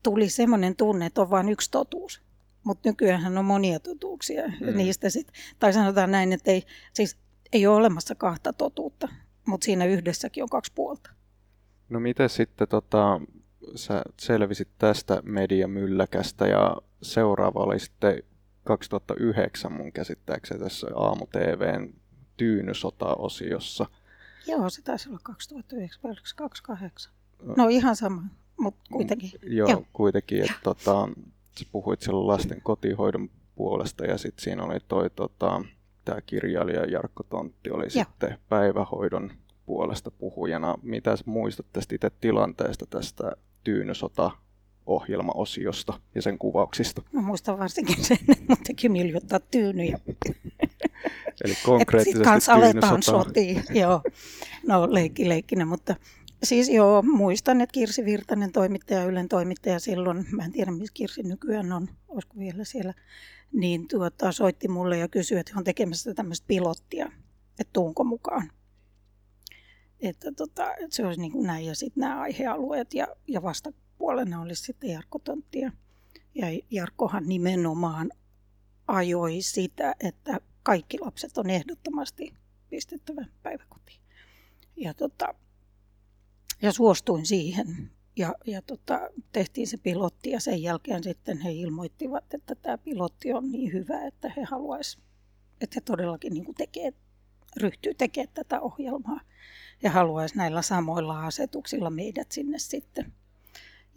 [0.04, 2.22] tuli semmoinen tunne, että on vain yksi totuus.
[2.64, 4.48] Mutta nykyään on monia totuuksia.
[4.48, 4.78] Mm.
[4.78, 5.28] Niistä sit,
[5.60, 6.64] tai sanotaan näin, että ei,
[6.94, 7.18] siis
[7.54, 9.08] ei ole olemassa kahta totuutta,
[9.46, 11.10] mutta siinä yhdessäkin on kaksi puolta.
[11.90, 13.22] No miten sitten tota,
[13.76, 18.24] sä selvisit tästä mediamylläkästä ja seuraava oli sitten
[18.64, 21.94] 2009 mun käsittääkseni tässä Aamu TVn
[22.38, 23.86] Tyynysota-osiossa.
[24.48, 26.02] Joo, se taisi olla 2009,
[26.36, 27.14] 2008.
[27.58, 28.24] No ihan sama,
[28.60, 29.32] mutta kuitenkin.
[29.44, 29.84] Joo, Joo.
[29.94, 30.42] kuitenkin.
[30.42, 31.10] Että, tota,
[31.60, 35.62] sä puhuit siellä lasten kotihoidon puolesta ja sitten siinä oli toi tota,
[36.06, 37.90] tämä kirjailija Jarkko Tontti oli ja.
[37.90, 39.32] sitten päivähoidon
[39.66, 40.76] puolesta puhujana.
[40.82, 43.32] Mitä muistat tästä itse tilanteesta tästä
[43.64, 44.32] Tyynysota
[44.90, 47.02] ohjelmaosiosta ja sen kuvauksista?
[47.12, 50.00] Mä muistan varsinkin sen, että mun teki miljottaa tyynyjä.
[51.46, 54.02] Eli konkreettisesti kanssa aletaan sotiin, joo.
[54.68, 55.96] No leikki leikkinä, mutta
[56.44, 61.24] siis joo, muistan, että Kirsi Virtanen toimittaja, Ylen toimittaja silloin, mä en tiedä missä Kirsi
[61.24, 62.94] nykyään on, olisiko vielä siellä,
[63.52, 67.12] niin tuota, soitti mulle ja kysyi, että on tekemässä tämmöistä pilottia,
[67.60, 68.52] että tuunko mukaan.
[70.00, 73.42] Että, tota, että se olisi niin kuin näin ja sitten nämä aihealueet ja, ja
[74.00, 75.60] vastapuolena olisi sitten Jarkko Tontti.
[75.60, 75.72] Ja,
[76.36, 78.12] ja Jarkkohan nimenomaan
[78.88, 82.34] ajoi sitä, että kaikki lapset on ehdottomasti
[82.70, 84.00] pistettävä päiväkotiin.
[84.76, 85.34] Ja, tota,
[86.62, 87.92] ja suostuin siihen.
[88.16, 89.00] Ja, ja tota,
[89.32, 94.08] tehtiin se pilotti ja sen jälkeen sitten he ilmoittivat, että tämä pilotti on niin hyvä,
[94.08, 95.06] että he haluaisivat,
[95.62, 96.94] että he todellakin niin tekee,
[97.58, 99.22] ryhtyy tekemään tätä ohjelmaa
[99.84, 103.14] ja haluaisi näillä samoilla asetuksilla meidät sinne sitten.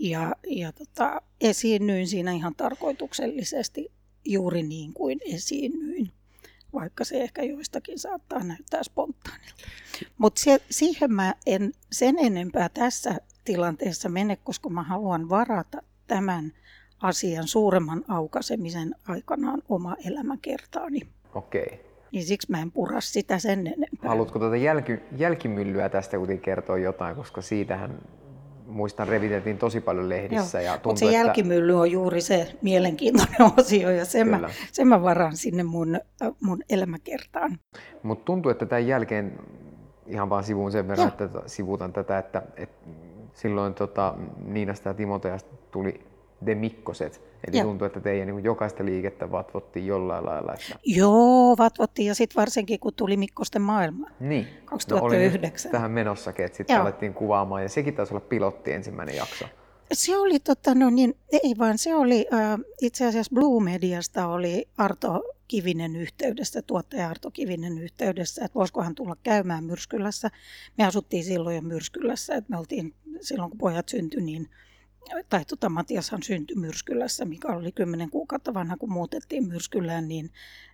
[0.03, 3.93] Ja, ja tota, esiinnyin siinä ihan tarkoituksellisesti
[4.25, 6.11] juuri niin kuin esiinnyin,
[6.73, 9.65] vaikka se ehkä joistakin saattaa näyttää spontaanilta.
[10.19, 16.53] Mutta siihen mä en sen enempää tässä tilanteessa mene, koska mä haluan varata tämän
[17.03, 21.01] asian suuremman aukaisemisen aikanaan oma elämäkertaani.
[21.35, 21.81] Okei.
[22.12, 24.09] Niin siksi mä en pura sitä sen enempää.
[24.09, 27.99] Haluatko tuota jälki, jälkimyllyä tästä kuitenkin kertoa jotain, koska siitähän
[28.66, 30.61] muistan reviteltiin tosi paljon lehdissä.
[30.61, 31.16] Joo, ja tuntuu, mutta se että...
[31.16, 36.01] jälkimylly on juuri se mielenkiintoinen osio ja sen, mä, sen mä varan sinne mun,
[36.40, 37.59] mun elämäkertaan.
[38.03, 39.38] Mutta tuntuu, että tämän jälkeen
[40.07, 41.27] ihan vaan sivuun sen verran, Joo.
[41.27, 42.88] että sivuutan tätä, että, että
[43.35, 44.14] silloin tota,
[44.46, 46.12] Niinasta ja Timoteasta tuli
[46.46, 47.20] de Mikkoset.
[47.48, 47.66] Eli Joo.
[47.66, 50.52] tuntuu, että teidän niin jokaista liikettä vatvottiin jollain lailla.
[50.52, 50.78] Että...
[50.85, 54.46] Joo, vatvottiin ja sitten varsinkin kun tuli Mikkosten maailma niin.
[54.64, 55.68] 2009.
[55.68, 59.44] No, tähän menossakin, että sitten alettiin kuvaamaan ja sekin taisi olla pilotti ensimmäinen jakso.
[59.92, 64.68] Se oli, tota, no niin, ei vaan se oli, äh, itse asiassa Blue Mediasta oli
[64.78, 70.31] Arto Kivinen yhteydessä, tuottaja Arto Kivinen yhteydessä, että voisikohan tulla käymään Myrskylässä.
[70.78, 74.48] Me asuttiin silloin jo Myrskylässä, että me oltiin silloin kun pojat syntyi, niin
[75.29, 80.31] tai tota, Matiashan syntyi Myrskylässä, mikä oli kymmenen kuukautta vanha, kun muutettiin Myrskylään, niin,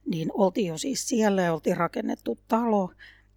[0.06, 2.92] niin oltiin jo siis siellä ja oltiin rakennettu talo.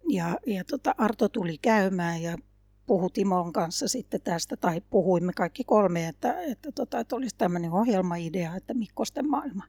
[0.08, 2.38] Ja, ja tota, Arto tuli käymään ja
[2.86, 7.72] puhui Timon kanssa sitten tästä, tai puhuimme kaikki kolme, että, että, tota, että olisi tämmöinen
[7.72, 9.64] ohjelmaidea, että Mikkosten maailma.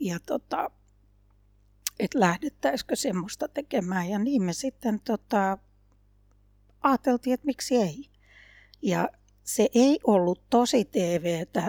[0.00, 0.70] Ja tota,
[1.98, 4.08] että lähdettäisikö semmoista tekemään.
[4.08, 5.58] Ja niin me sitten tota,
[6.82, 8.10] ajateltiin, että miksi ei.
[8.82, 9.08] Ja
[9.54, 11.68] se ei ollut tosi TVtä,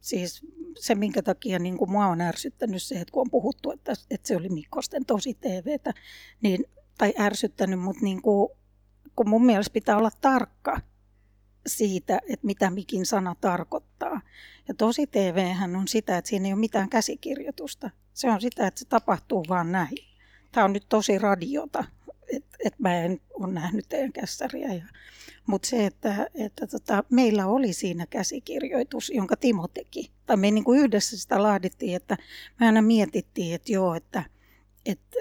[0.00, 0.46] siis
[0.78, 4.28] se minkä takia niin kuin mua on ärsyttänyt se, että kun on puhuttu, että, että
[4.28, 5.94] se oli Mikkosten tosi TVtä,
[6.40, 6.64] niin,
[6.98, 8.48] tai ärsyttänyt, mutta niin kuin,
[9.16, 10.80] kun mun mielestä pitää olla tarkka
[11.66, 14.20] siitä, että mitä mikin sana tarkoittaa.
[14.68, 17.90] Ja tosi TV on sitä, että siinä ei ole mitään käsikirjoitusta.
[18.14, 19.98] Se on sitä, että se tapahtuu vaan näin.
[20.52, 21.84] Tämä on nyt tosi radiota,
[22.32, 24.84] että et mä en ole nähnyt teidän kässäriä.
[25.46, 30.10] Mutta se, että, että tota, meillä oli siinä käsikirjoitus, jonka Timo teki.
[30.26, 32.16] Tai me niin kuin yhdessä sitä laadittiin, että
[32.60, 34.22] me aina mietittiin, että joo, että,
[34.86, 35.16] että,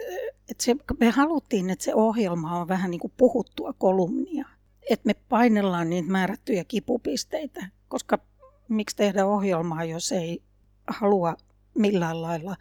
[0.49, 4.47] että se, me haluttiin, että se ohjelma on vähän niin kuin puhuttua kolumnia.
[4.89, 8.19] Että me painellaan niitä määrättyjä kipupisteitä, koska
[8.67, 10.41] miksi tehdä ohjelmaa, jos ei
[10.87, 11.35] halua
[11.73, 12.55] millään lailla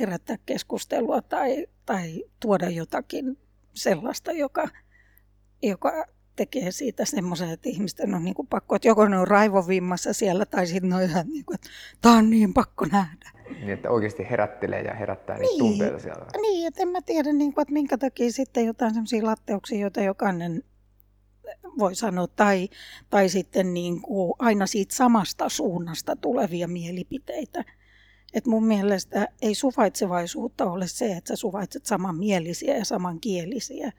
[0.00, 3.38] herättää keskustelua tai, tai tuoda jotakin
[3.74, 4.68] sellaista, joka,
[5.62, 10.12] joka tekee siitä semmoisen, että ihmisten on niin kuin pakko, että joko ne on raivovimmassa
[10.12, 11.68] siellä tai sitten ne on ihan niin kuin, että
[12.00, 13.30] tämä on niin pakko nähdä.
[13.50, 16.26] Niin, että oikeasti herättelee ja herättää niitä niin, tunteita siellä.
[16.42, 20.00] Niin, että en mä tiedä, niin kuin, että minkä takia sitten jotain semmoisia latteuksia, joita
[20.00, 20.62] jokainen
[21.78, 22.68] voi sanoa, tai,
[23.10, 27.64] tai sitten niin kuin aina siitä samasta suunnasta tulevia mielipiteitä.
[28.34, 33.92] Et mun mielestä ei suvaitsevaisuutta ole se, että sä suvaitset samanmielisiä ja samankielisiä,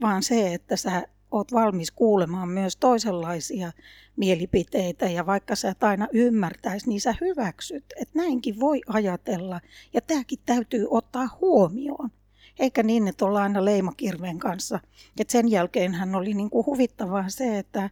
[0.00, 3.72] vaan se, että sä oot valmis kuulemaan myös toisenlaisia
[4.16, 9.60] mielipiteitä ja vaikka sä et aina ymmärtäisi, niin sä hyväksyt, että näinkin voi ajatella
[9.94, 12.10] ja tämäkin täytyy ottaa huomioon.
[12.58, 14.80] Eikä niin, että ollaan aina leimakirveen kanssa.
[15.20, 17.90] Et sen jälkeen hän oli niin huvittavaa se, että,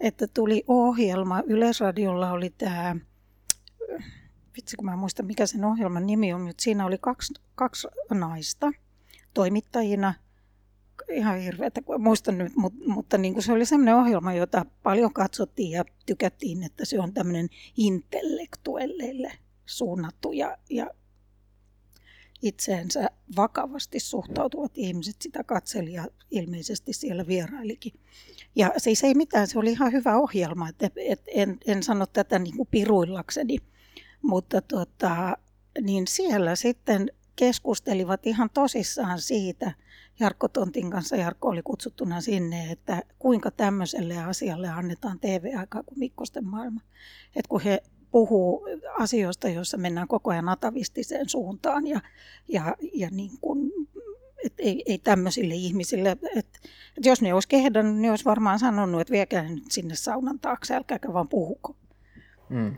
[0.00, 2.96] että tuli ohjelma, Yleisradiolla oli tämä,
[4.56, 8.72] vitsi kun mä muistan mikä sen ohjelman nimi on, mutta siinä oli kaksi, kaksi naista
[9.34, 10.14] toimittajina–
[11.12, 15.12] ihan hirveätä, kun muistan nyt, mutta, mutta niin kuin se oli sellainen ohjelma, jota paljon
[15.12, 19.32] katsottiin ja tykättiin, että se on tämmöinen intellektuelleille
[19.66, 20.90] suunnattu ja, ja
[22.42, 27.92] itseensä vakavasti suhtautuvat ihmiset sitä katseli ja ilmeisesti siellä vierailikin.
[28.56, 32.38] Ja siis ei mitään, se oli ihan hyvä ohjelma, että et, en, en sano tätä
[32.38, 33.58] niin kuin piruillakseni,
[34.22, 35.36] mutta tota,
[35.80, 39.72] niin siellä sitten keskustelivat ihan tosissaan siitä,
[40.20, 46.46] Jarkko Tontin kanssa, Jarkko oli kutsuttuna sinne, että kuinka tämmöiselle asialle annetaan TV-aikaa kuin Mikkosten
[46.46, 46.80] maailma.
[47.36, 48.66] Et kun he puhuu
[48.98, 52.00] asioista, joissa mennään koko ajan atavistiseen suuntaan ja,
[52.48, 53.72] ja, ja niin kuin,
[54.44, 56.28] et ei, ei tämmöisille ihmisille, että
[56.96, 60.74] et jos ne olisi kehdannut, niin olisi varmaan sanonut, että viekää nyt sinne saunan taakse,
[60.74, 61.76] älkääkä vaan puhuko.
[62.48, 62.76] Mm.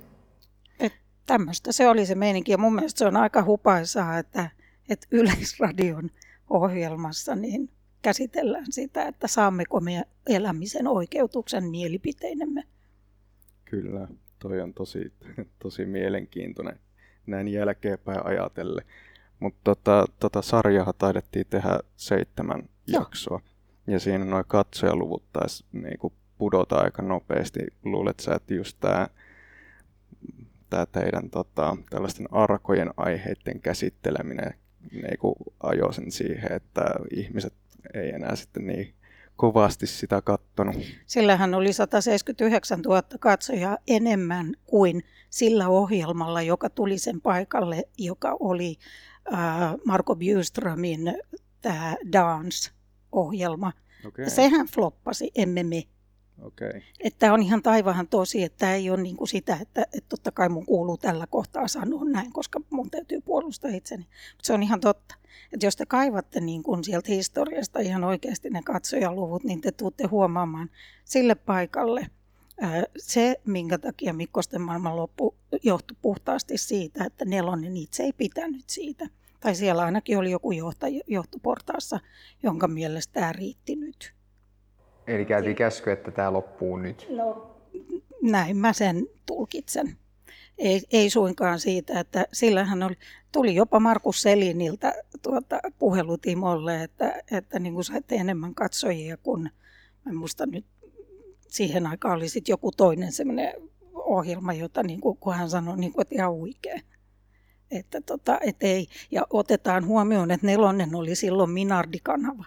[1.26, 4.50] Tämmöistä se oli se meininki ja mun mielestä se on aika hupaisaa, että,
[4.88, 6.10] että Yleisradion
[6.50, 7.70] ohjelmassa niin
[8.02, 12.64] käsitellään sitä, että saammeko me elämisen oikeutuksen mielipiteinemme.
[13.64, 14.08] Kyllä
[14.38, 15.12] toi on tosi,
[15.62, 16.78] tosi mielenkiintoinen
[17.26, 18.82] näin jälkeenpäin ajatelle.
[19.40, 23.02] Mutta tota, tota sarjaa taidettiin tehdä seitsemän Joo.
[23.02, 23.40] jaksoa.
[23.86, 27.60] Ja siinä noin katsojaluvut taisi niinku pudota aika nopeasti.
[27.84, 29.08] Luulet sä, että just tämä
[30.74, 34.54] tää teidän tota, tällaisten arkojen aiheiden käsitteleminen
[34.92, 37.54] niinku ajoi sen siihen, että ihmiset
[37.94, 38.94] ei enää sitten niin
[39.36, 40.76] kovasti sitä kattonut.
[41.06, 48.76] Sillähän oli 179 000 katsojaa enemmän kuin sillä ohjelmalla, joka tuli sen paikalle, joka oli
[49.32, 49.40] äh,
[49.84, 51.14] Marko Bjurströmin
[51.60, 53.72] tämä Dance-ohjelma.
[54.06, 54.30] Okay.
[54.30, 55.82] Sehän floppasi, emme me.
[56.42, 56.80] Okay.
[57.00, 60.48] Että on ihan taivahan tosi, että ei ole niin kuin sitä, että, että totta kai
[60.48, 64.02] mun kuuluu tällä kohtaa sanoa näin, koska mun täytyy puolustaa itseni.
[64.02, 65.14] Mutta se on ihan totta.
[65.52, 70.06] Että jos te kaivatte niin kuin sieltä historiasta ihan oikeasti ne katsojaluvut, niin te tuutte
[70.06, 70.70] huomaamaan
[71.04, 72.06] sille paikalle
[72.96, 79.06] se, minkä takia Mikkosten maailman loppu johtui puhtaasti siitä, että Nelonen itse ei pitänyt siitä.
[79.40, 82.00] Tai siellä ainakin oli joku johtaja, johtoportaassa,
[82.42, 84.14] jonka mielestä tämä riitti nyt.
[85.06, 87.06] Eli käytiin käsky, että tämä loppuu nyt.
[87.10, 87.56] No,
[88.22, 89.96] näin mä sen tulkitsen.
[90.58, 92.94] Ei, ei suinkaan siitä, että sillähän oli,
[93.32, 99.42] tuli jopa Markus Seliniltä tuota, puhelu Timolle, että, että niin kuin saitte enemmän katsojia kuin,
[100.04, 100.66] mä en muista nyt,
[101.48, 103.54] siihen aikaan oli sitten joku toinen semmoinen
[103.94, 106.80] ohjelma, jota niin kuin, kun hän sanoi, niin kuin, että ihan huikea.
[107.70, 112.44] Että tota, et ei, ja otetaan huomioon, että nelonen oli silloin Minardi-kanava.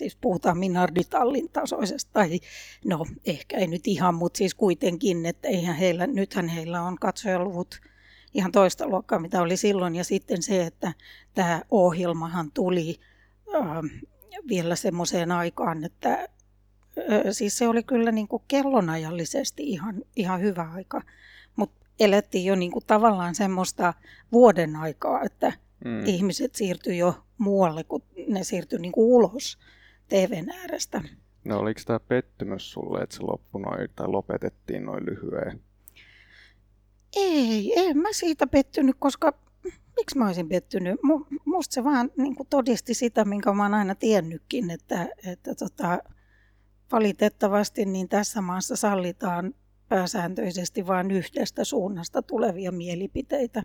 [0.00, 2.40] Siis puhutaan Minarditallin tasoisesta, tai
[2.84, 7.80] no ehkä ei nyt ihan, mutta siis kuitenkin, että eihän heillä, nythän heillä on katsojaluvut
[8.34, 9.96] ihan toista luokkaa, mitä oli silloin.
[9.96, 10.92] Ja sitten se, että
[11.34, 13.00] tämä ohjelmahan tuli
[13.54, 13.62] äh,
[14.48, 16.28] vielä semmoiseen aikaan, että äh,
[17.30, 21.02] siis se oli kyllä niin kuin kellonajallisesti ihan, ihan hyvä aika,
[21.56, 23.94] mutta elettiin jo niin kuin tavallaan semmoista
[24.32, 25.52] vuoden aikaa, että
[25.84, 26.04] mm.
[26.06, 29.58] ihmiset siirtyi jo muualle, kun ne siirtyi niin kuin ulos
[30.10, 31.02] TVn äärestä.
[31.44, 35.60] No oliko tämä pettymys sulle, että se loppui noin, tai lopetettiin noin lyhyen?
[37.16, 39.32] Ei, en mä siitä pettynyt, koska
[39.96, 41.00] miksi mä olisin pettynyt?
[41.44, 45.98] Musta se vaan niin todisti sitä, minkä mä oon aina tiennytkin, että, että tota,
[46.92, 49.54] valitettavasti niin tässä maassa sallitaan
[49.88, 53.62] pääsääntöisesti vain yhdestä suunnasta tulevia mielipiteitä.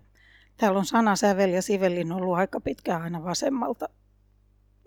[0.57, 3.89] Täällä on sana, sävel ja sivellin ollut aika pitkään aina vasemmalta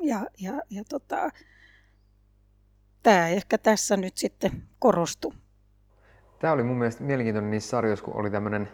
[0.02, 1.30] ja, ja, ja tota,
[3.02, 5.32] tämä ehkä tässä nyt sitten korostui.
[6.38, 8.68] Tämä oli mun mielestä mielenkiintoinen niissä sarjoissa, kun oli tämmöinen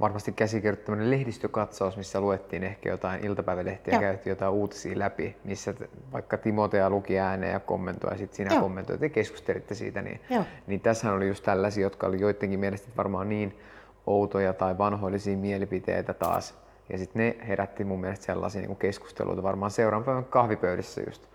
[0.00, 5.74] varmasti käsikirjoittaminen lehdistökatsaus, missä luettiin ehkä jotain iltapäivälehtiä ja käytiin jotain uutisia läpi, missä
[6.12, 8.62] vaikka Timotea luki ääneen ja kommentoi ja sitten sinä Joo.
[8.62, 10.02] kommentoit ja keskustelitte siitä.
[10.02, 10.20] Niin,
[10.66, 13.58] niin tässä oli just tällaisia, jotka oli joidenkin mielestä varmaan niin
[14.06, 19.70] outoja tai vanhoillisia mielipiteitä taas, ja sitten ne herätti mun mielestä sellaisia niin keskusteluita varmaan
[19.70, 21.26] seuraavan päivän kahvipöydissä just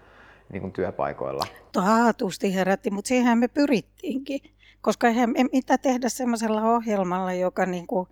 [0.51, 1.45] niin kuin työpaikoilla.
[1.71, 4.41] Taatusti herätti, mutta siihen me pyrittiinkin.
[4.81, 8.07] Koska eihän mitä tehdä semmoisella ohjelmalla, joka niin kuin,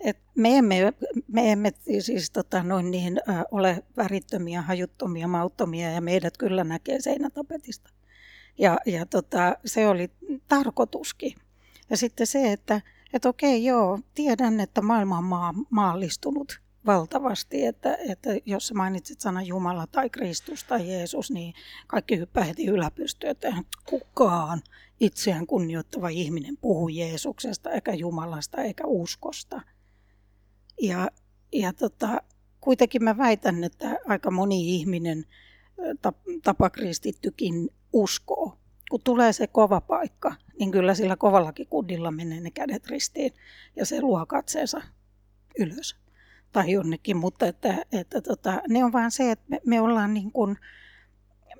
[0.00, 0.92] et me, emme,
[1.28, 7.00] me emme siis tota, noin niin, äh, ole värittömiä, hajuttomia, mauttomia ja meidät kyllä näkee
[7.00, 7.90] seinätapetista.
[8.58, 10.10] Ja, ja tota, se oli
[10.48, 11.32] tarkoituskin.
[11.90, 12.80] Ja sitten se, että
[13.12, 19.42] et okei joo, tiedän, että maailma on maa, maallistunut valtavasti, että, että jos mainitset sana
[19.42, 21.54] Jumala tai Kristus tai Jeesus, niin
[21.86, 23.52] kaikki hyppää heti yläpystyyn, että
[23.84, 24.62] kukaan
[25.00, 29.60] itseään kunnioittava ihminen puhu Jeesuksesta eikä Jumalasta eikä uskosta.
[30.80, 31.10] Ja,
[31.52, 32.22] ja tota,
[32.60, 35.24] kuitenkin mä väitän, että aika moni ihminen,
[36.42, 38.58] tapakristittykin uskoo.
[38.90, 43.32] Kun tulee se kova paikka, niin kyllä sillä kovallakin kudilla menee ne kädet ristiin
[43.76, 44.82] ja se luo katseensa
[45.58, 46.03] ylös
[46.54, 50.32] tai jonnekin, mutta että, että tota, ne on vaan se, että me, me ollaan niin
[50.32, 50.56] kuin,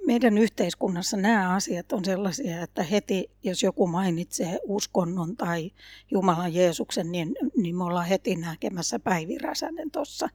[0.06, 5.70] meidän yhteiskunnassa nämä asiat on sellaisia, että heti jos joku mainitsee uskonnon tai
[6.10, 10.28] Jumalan Jeesuksen, niin, niin me ollaan heti näkemässä Päivi Räsänen tuossa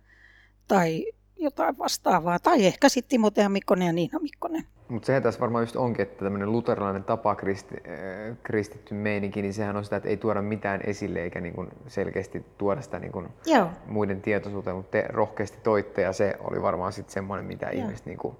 [0.68, 1.06] tai
[1.40, 2.40] jotain vastaavaa.
[2.40, 4.64] Tai ehkä sitten Timotea Mikkonen ja Niina Mikkonen.
[4.90, 9.54] Mutta sehän tässä varmaan just onkin, että tämmöinen luterilainen tapa kristi, äh, kristitty meininki, niin
[9.54, 13.12] sehän on sitä, että ei tuoda mitään esille eikä niin kuin selkeästi tuoda sitä niin
[13.12, 13.70] kuin Joo.
[13.88, 17.84] muiden tietoisuuteen, mutta te rohkeasti toitte ja se oli varmaan sitten semmoinen, mitä Joo.
[17.86, 18.36] ihmiset niin kuin,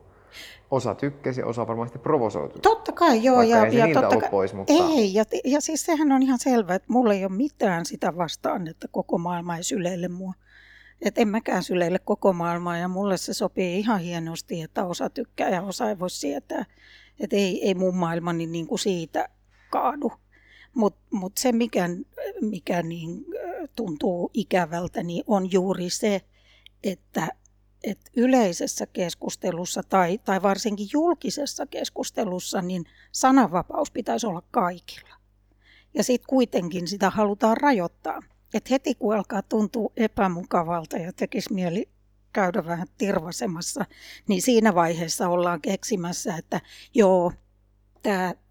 [0.72, 2.62] osa tykkäsi osa varmaan sitten provosoitui.
[2.62, 3.38] Totta kai, joo.
[3.38, 6.12] Vaikka ja, ei se ja niiltä totta kai, pois, mutta- Ei, ja, ja siis sehän
[6.12, 10.08] on ihan selvä, että mulla ei ole mitään sitä vastaan, että koko maailma ei syleille
[10.08, 10.34] mua.
[11.02, 15.50] Et en mäkään syleille koko maailmaa ja mulle se sopii ihan hienosti, että osa tykkää
[15.50, 16.66] ja osa ei voi sietää.
[17.20, 19.30] Että ei, ei mun maailmani niin kuin siitä
[19.70, 20.12] kaadu.
[20.74, 21.90] Mutta mut se, mikä,
[22.42, 23.26] mikä niin,
[23.76, 26.22] tuntuu ikävältä, niin on juuri se,
[26.84, 27.28] että
[27.84, 35.16] että yleisessä keskustelussa tai, tai varsinkin julkisessa keskustelussa, niin sananvapaus pitäisi olla kaikilla.
[35.94, 38.20] Ja sitten kuitenkin sitä halutaan rajoittaa.
[38.54, 41.90] Et heti kun alkaa tuntua epämukavalta ja tekisi mieli
[42.34, 43.86] käydä vähän tirvasemassa,
[44.28, 46.62] niin siinä vaiheessa ollaan keksimässä, että
[46.94, 47.34] joo,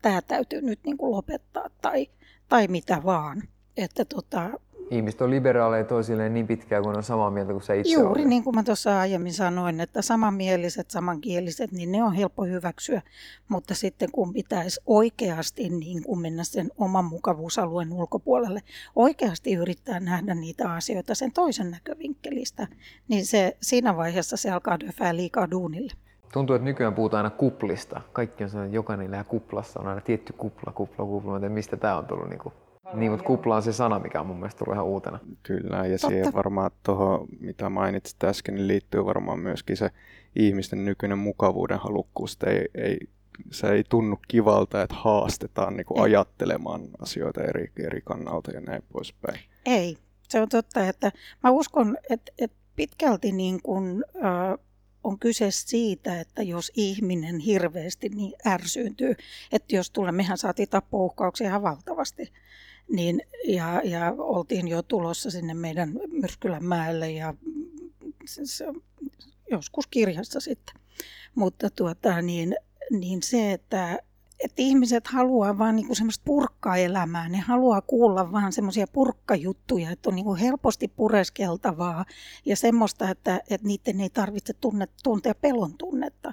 [0.03, 2.07] tämä täytyy nyt niinku lopettaa tai,
[2.49, 3.43] tai mitä vaan.
[3.77, 4.51] Että tota,
[4.91, 8.29] Ihmiset on liberaaleja toisilleen niin pitkään, kun on samaa mieltä kuin se itse Juuri olet.
[8.29, 13.03] niin kuin mä tuossa aiemmin sanoin, että samanmieliset, samankieliset, niin ne on helppo hyväksyä,
[13.49, 18.61] mutta sitten kun pitäisi oikeasti niin kuin mennä sen oman mukavuusalueen ulkopuolelle,
[18.97, 22.67] oikeasti yrittää nähdä niitä asioita sen toisen näkövinkkelistä,
[23.09, 25.93] niin se, siinä vaiheessa se alkaa döfää liikaa duunille.
[26.33, 28.01] Tuntuu, että nykyään puhutaan aina kuplista.
[28.13, 29.81] Kaikki on sellainen, että jokainen elää kuplassa.
[29.81, 31.31] On aina tietty kupla, kupla, kupla.
[31.31, 32.29] Mä en tiedä, mistä tämä on tullut.
[32.29, 32.55] Niin, kuin.
[32.95, 35.19] Niin mutta kupla on se sana, mikä on mun mielestä tullut ihan uutena.
[35.43, 36.09] Kyllä, ja Totta.
[36.09, 39.91] siihen varmaan tuohon, mitä mainitsit äsken, niin liittyy varmaan myöskin se
[40.37, 42.39] ihmisten nykyinen mukavuuden halukkuus.
[42.47, 42.99] Ei, ei,
[43.51, 48.83] se ei tunnu kivalta, että haastetaan niin kuin ajattelemaan asioita eri, eri kannalta ja näin
[48.93, 49.41] poispäin.
[49.67, 49.97] Ei,
[50.29, 51.13] se on totta, että
[51.45, 54.59] mä uskon, että, että pitkälti niin kuin, äh,
[55.05, 59.15] on kyse siitä, että jos ihminen hirveästi niin ärsyyntyy,
[59.53, 62.33] että jos tulee, mehän saatiin tappouhkauksia ihan valtavasti,
[62.89, 67.35] niin, ja, ja oltiin jo tulossa sinne meidän Myrskylän mäelle ja
[68.27, 68.65] se, se,
[69.51, 70.75] joskus kirjassa sitten.
[71.35, 72.57] Mutta tuota, niin,
[72.91, 73.99] niin se, että,
[74.45, 77.29] että ihmiset haluaa vaan niinku semmoista purkkaelämää.
[77.29, 82.05] Ne haluaa kuulla vaan semmoisia purkkajuttuja, että on niinku helposti pureskeltavaa
[82.45, 86.33] ja semmoista, että, että niiden ei tarvitse tunne, tuntea pelon tunnetta.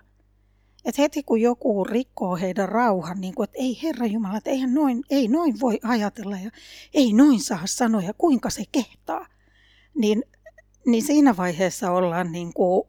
[0.86, 4.74] Et heti kun joku rikkoo heidän rauhan, niin kuin, että ei Herra Jumala, että eihän
[4.74, 6.52] noin, ei noin voi ajatella ja
[6.94, 9.28] ei noin saa sanoa ja kuinka se kehtaa,
[9.96, 10.24] niin,
[10.86, 12.84] niin siinä vaiheessa ollaan niin kuin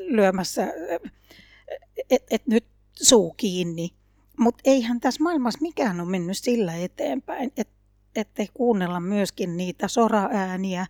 [0.00, 0.72] lyömässä,
[2.10, 2.64] että et nyt
[3.02, 3.90] suu kiinni.
[4.38, 7.74] Mutta eihän tässä maailmassa mikään ole mennyt sillä eteenpäin, että
[8.16, 10.86] ettei kuunnella myöskin niitä soraääniä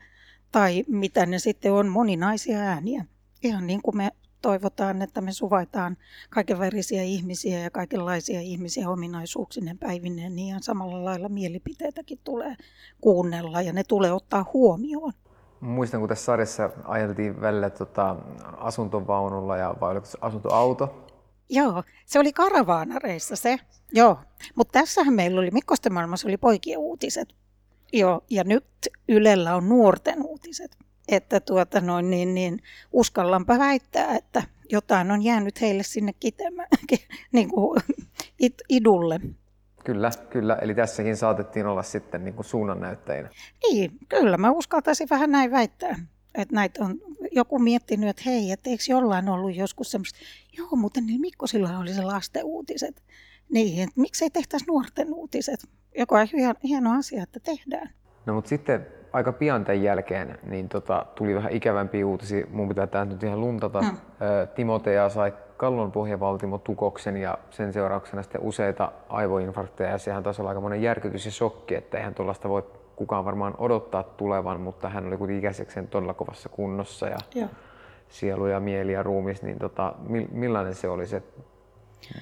[0.53, 3.05] tai mitä ne sitten on, moninaisia ääniä.
[3.43, 4.11] Ihan niin kuin me
[4.43, 5.97] toivotaan, että me suvaitaan
[6.31, 12.57] kaikenvärisiä ihmisiä ja kaikenlaisia ihmisiä ominaisuuksinen päivineen, niin ihan samalla lailla mielipiteitäkin tulee
[13.01, 15.13] kuunnella ja ne tulee ottaa huomioon.
[15.61, 18.17] Muistan, kun tässä sarjassa ajeltiin välillä tota,
[18.57, 21.07] asuntovaunulla ja vai oliko se asuntoauto.
[21.49, 23.59] Joo, se oli karavaanareissa se.
[23.93, 24.19] Joo,
[24.55, 27.35] mutta tässähän meillä oli, Mikkosten maailmassa oli poikien uutiset.
[27.93, 28.65] Joo, ja nyt
[29.09, 30.77] Ylellä on nuorten uutiset.
[31.11, 34.43] Että tuota noin, niin, niin uskallanpa väittää, että
[34.73, 36.69] jotain on jäänyt heille sinne kitemään,
[37.33, 37.81] niin kuin
[38.39, 39.21] it, idulle.
[39.85, 40.57] Kyllä, kyllä.
[40.57, 43.31] Eli tässäkin saatettiin olla sitten niin kuin suunnannäyttäjinä.
[43.63, 45.97] Niin, kyllä mä uskaltaisin vähän näin väittää.
[46.35, 46.99] Että näitä on
[47.33, 50.19] joku miettinyt, että hei, että eikö jollain ollut joskus semmoista,
[50.59, 53.03] joo, mutta niin Mikkosilla oli se lasten uutiset.
[53.49, 55.61] Niin, että miksei tehtäisi nuorten uutiset,
[55.99, 56.27] joka on
[56.65, 57.91] hieno asia, että tehdään.
[58.27, 62.47] No mutta sitten aika pian tämän jälkeen niin tota, tuli vähän ikävämpiä uutisia.
[62.51, 63.83] Mun pitää tämä nyt ihan luntata.
[63.83, 63.97] Mm.
[64.55, 69.91] Timotea sai kallon pohjavaltimotukoksen ja sen seurauksena sitten useita aivoinfarkteja.
[69.91, 72.63] Ja sehän taisi olla aika monen järkytys ja shokki, että eihän tuollaista voi
[72.97, 77.49] kukaan varmaan odottaa tulevan, mutta hän oli kuitenkin ikäisekseen todella kovassa kunnossa ja Joo.
[78.09, 79.95] sielu ja mieli ja ruumis, niin tota,
[80.33, 81.23] millainen se oli se,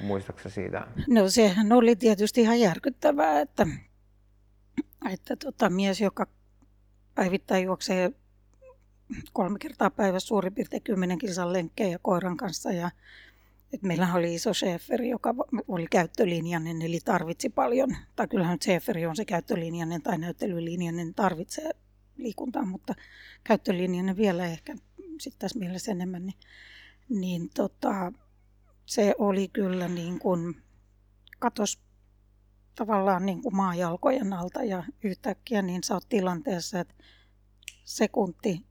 [0.03, 0.87] muistaakseni siitä?
[1.09, 3.67] No sehän oli tietysti ihan järkyttävää, että,
[5.13, 6.27] että tota, mies, joka
[7.19, 8.13] päivittäin juoksee
[9.33, 12.73] kolme kertaa päivässä suurin piirtein kymmenen kilsan lenkkejä koiran kanssa.
[12.73, 12.91] Ja
[13.73, 15.35] et meillähän oli iso Schäferi, joka
[15.69, 21.71] oli käyttölinjainen, eli tarvitsi paljon, tai kyllähän nyt Schäferi on se käyttölinjainen tai näyttelylinjainen, tarvitsee
[22.17, 22.95] liikuntaan, mutta
[23.45, 24.77] käyttölinjainen vielä ehkä
[25.21, 26.39] sitten tässä mielessä enemmän, niin,
[27.09, 28.13] niin tota,
[28.87, 30.63] se oli kyllä niin kuin,
[31.39, 31.81] katos
[32.79, 36.95] tavallaan niin kuin maajalkojen alta ja yhtäkkiä niin sä oot tilanteessa, että
[37.85, 38.67] sekunti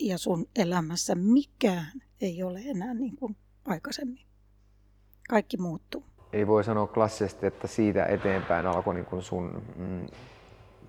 [0.00, 4.26] ja sun elämässä mikään ei ole enää niin kuin aikaisemmin.
[5.28, 6.04] Kaikki muuttuu.
[6.32, 10.06] Ei voi sanoa klassisesti, että siitä eteenpäin alkoi niin kuin sun mm,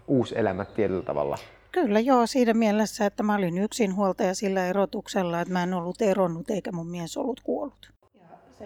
[0.08, 1.38] uusi elämä tietyllä tavalla.
[1.72, 6.52] Kyllä joo, siinä mielessä, että mä olin yksinhuoltaja sillä erotuksella, että mä en ollut eronnut
[6.52, 7.99] eikä mun mies ollut kuollut.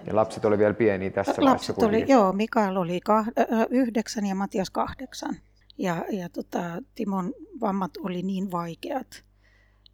[0.08, 2.14] Ja lapset oli vielä pieniä tässä Lapset vaiheessa oli, kuitenkin.
[2.14, 5.36] joo, Mikael oli kah, äh, yhdeksän ja Matias kahdeksan.
[5.78, 9.24] Ja, ja tota, Timon vammat oli niin vaikeat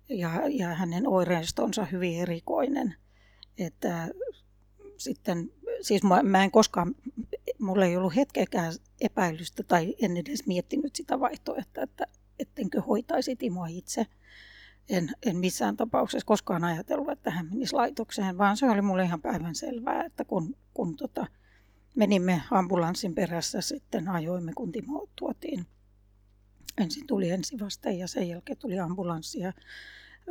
[0.09, 2.95] ja, ja hänen oireistonsa hyvin erikoinen,
[3.57, 4.07] että
[4.97, 6.95] sitten, siis mä, mä en koskaan,
[7.59, 12.05] mulla ei ollut hetkeäkään epäilystä tai en edes miettinyt sitä vaihtoehtoa, että
[12.39, 14.05] ettenkö hoitaisi Timoa itse.
[14.89, 19.21] En, en missään tapauksessa koskaan ajatellut, että hän menisi laitokseen, vaan se oli mulle ihan
[19.21, 21.27] päivän selvää, että kun, kun tota,
[21.95, 25.65] menimme ambulanssin perässä sitten ajoimme, kun Timo tuotiin.
[26.77, 29.39] Ensin tuli ensivaste ja sen jälkeen tuli ambulanssi.
[29.39, 29.53] Ja,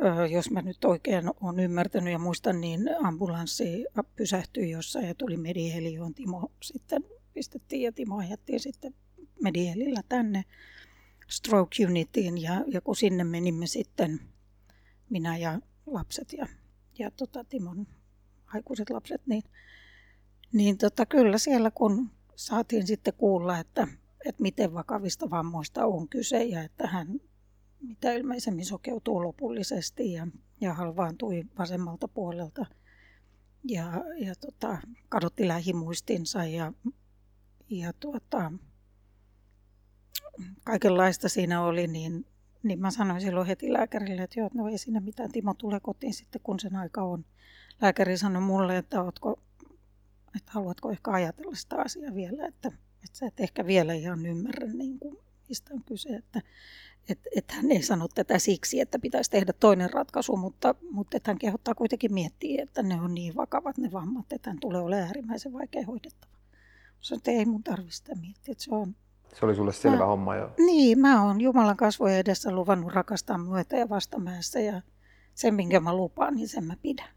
[0.03, 3.85] ö, jos mä nyt oikein olen ymmärtänyt ja muistan, niin ambulanssi
[4.15, 7.03] pysähtyi jossain ja tuli Mediheli, johon Timo sitten
[7.33, 8.95] pistettiin ja Timo ajettiin sitten
[9.41, 10.43] Medihelillä tänne
[11.29, 14.19] stroke unitiin ja, ja kun sinne menimme sitten
[15.09, 16.47] minä ja lapset ja,
[16.99, 17.87] ja tota Timon
[18.53, 19.43] aikuiset lapset, niin,
[20.53, 23.87] niin tota, kyllä siellä kun saatiin sitten kuulla, että,
[24.25, 27.21] että miten vakavista vammoista on kyse ja että hän
[27.81, 30.27] mitä ilmeisemmin sokeutuu lopullisesti ja,
[30.61, 32.65] ja halvaantui vasemmalta puolelta
[33.63, 34.77] ja, ja tota,
[35.09, 36.73] kadotti lähimuistinsa ja,
[37.69, 38.51] ja tuota,
[40.63, 42.25] kaikenlaista siinä oli, niin,
[42.63, 46.13] niin mä sanoin silloin heti lääkärille, että joo, no ei siinä mitään, Timo tulee kotiin
[46.13, 47.25] sitten, kun sen aika on.
[47.81, 49.39] Lääkäri sanoi mulle, että, ootko,
[50.35, 54.67] että haluatko ehkä ajatella sitä asiaa vielä, että, että sä et ehkä vielä ihan ymmärrä,
[54.67, 55.17] niin kuin,
[55.49, 56.41] mistä on kyse, että
[57.09, 61.31] et, et hän ei sano tätä siksi, että pitäisi tehdä toinen ratkaisu, mutta, mutta että
[61.31, 65.07] hän kehottaa kuitenkin miettiä, että ne on niin vakavat ne vammat, että hän tulee olemaan
[65.07, 66.31] äärimmäisen vaikea hoidettava.
[67.01, 68.95] Sanoin, että ei mun tarvitse sitä miettiä, että se on,
[69.33, 70.49] Se oli sulle selvä Mä- homma jo.
[70.57, 74.81] niin, mä oon Jumalan kasvojen edessä luvannut rakastaa myötä ja vastamäessä ja
[75.35, 77.07] sen, minkä mä lupaan, niin sen mä pidän.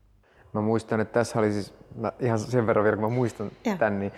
[0.52, 3.76] Mä muistan, että tässä oli siis, mä ihan sen verran vielä kun mä muistan Joo.
[3.76, 4.12] tän, niin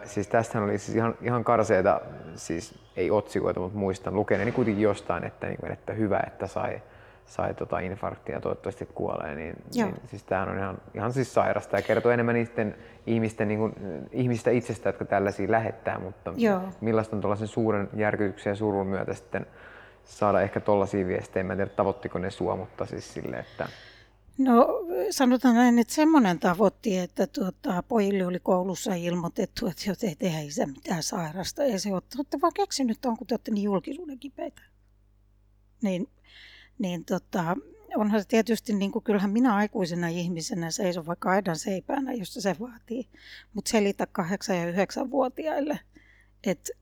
[0.00, 2.00] ö, siis tästähän oli siis ihan, ihan karseita,
[2.34, 6.82] siis ei otsikoita, mutta muistan lukeneeni kuitenkin jostain, että, niin kuin, että hyvä, että sai,
[7.30, 9.90] sai tota infarktia ja toivottavasti kuolee, niin, Joo.
[9.90, 12.74] niin siis tämähän on ihan, ihan siis sairasta ja kertoo enemmän niiden
[13.06, 13.72] ihmisten, niin kuin,
[14.12, 16.60] ihmistä itsestä, jotka tällaisia lähettää, mutta Joo.
[16.80, 19.46] millaista on tuollaisen suuren järkytyksen ja surun myötä sitten
[20.04, 23.68] saada ehkä tollaisia viestejä, mä en tiedä tavoittiko ne sua, mutta siis silleen, että
[24.38, 24.66] No
[25.10, 30.40] sanotaan näin, että semmoinen tavoitti, että tuota, pojille oli koulussa ilmoitettu, että jos ei tehdä
[30.40, 31.64] isä mitään sairasta.
[31.64, 34.62] Ja se te olette vaan keksinyt on, kun te olette niin julkisuuden kipeitä.
[35.82, 36.08] Niin,
[36.80, 37.56] niin tota,
[37.96, 42.56] onhan se tietysti, niin kuin, kyllähän minä aikuisena ihmisenä seison vaikka aidan seipäänä, jos se
[42.60, 43.08] vaatii.
[43.54, 44.06] Mutta selitä
[44.50, 45.80] 8- ja 9-vuotiaille,
[46.44, 46.72] että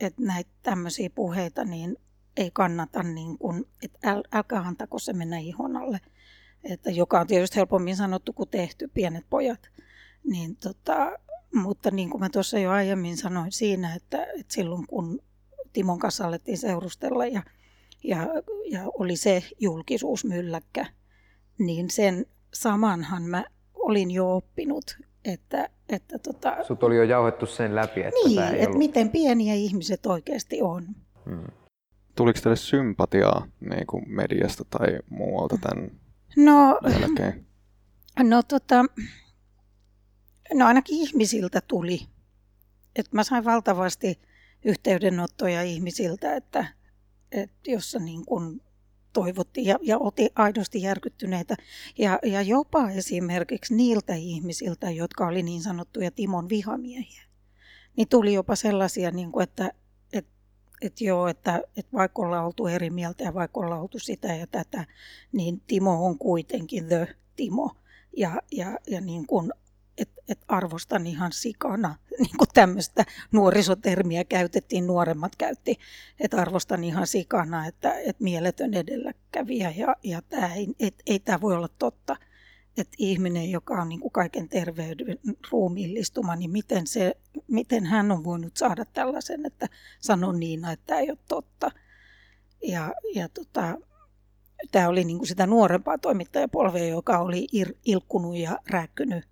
[0.00, 1.96] et näitä tämmöisiä puheita niin
[2.36, 6.00] ei kannata, niin kuin, että äl, älkää antako se mennä ihon alle
[6.64, 9.70] että joka on tietysti helpommin sanottu kuin tehty, pienet pojat.
[10.24, 11.18] Niin tota,
[11.54, 15.20] mutta niin kuin mä tuossa jo aiemmin sanoin siinä, että, että silloin kun
[15.72, 17.42] Timon kanssa alettiin seurustella ja,
[18.04, 18.26] ja,
[18.70, 20.86] ja oli se julkisuusmylläkkä,
[21.58, 23.44] niin sen samanhan mä
[23.74, 28.48] olin jo oppinut, että, että tota, sut oli jo jauhettu sen läpi, että niin, ei
[28.48, 28.78] että ollut...
[28.78, 30.86] miten pieniä ihmiset oikeasti on.
[31.24, 31.44] Mm.
[32.16, 35.90] Tuliko teille sympatiaa niin kuin mediasta tai muualta tämän
[36.36, 37.46] No, jälkeen?
[38.22, 38.84] No tota,
[40.54, 42.00] no ainakin ihmisiltä tuli.
[42.96, 44.20] Et mä sain valtavasti
[44.64, 46.66] yhteydenottoja ihmisiltä, että,
[47.32, 48.60] että jossa niin kun
[49.12, 51.56] toivottiin ja, ja oltiin aidosti järkyttyneitä.
[51.98, 57.22] Ja, ja jopa esimerkiksi niiltä ihmisiltä, jotka oli niin sanottuja Timon vihamiehiä,
[57.96, 59.72] niin tuli jopa sellaisia, niin kuin, että,
[60.12, 60.30] että,
[60.80, 64.46] että joo, että, että vaikka ollaan oltu eri mieltä ja vaikka ollaan oltu sitä ja
[64.46, 64.86] tätä,
[65.32, 67.70] niin Timo on kuitenkin the Timo.
[68.16, 69.52] Ja, ja, ja niin kuin,
[69.98, 75.78] et, et arvostan ihan sikana, niin kuin tämmöistä nuorisotermiä käytettiin, nuoremmat käytti,
[76.20, 81.40] että arvostan ihan sikana, että, että mieletön edelläkävijä ja, ja tämä ei, et, ei tämä
[81.40, 82.16] voi olla totta.
[82.76, 85.18] Että ihminen, joka on niin kuin kaiken terveyden
[85.50, 87.14] ruumiillistuma, niin miten, se,
[87.48, 89.66] miten hän on voinut saada tällaisen, että
[90.00, 91.70] sanon niin, että tämä ei ole totta.
[92.62, 93.78] Ja, ja tota,
[94.72, 99.24] tämä oli niin kuin sitä nuorempaa toimittajapolvea, joka oli ir, ilkkunut ja rääkkynyt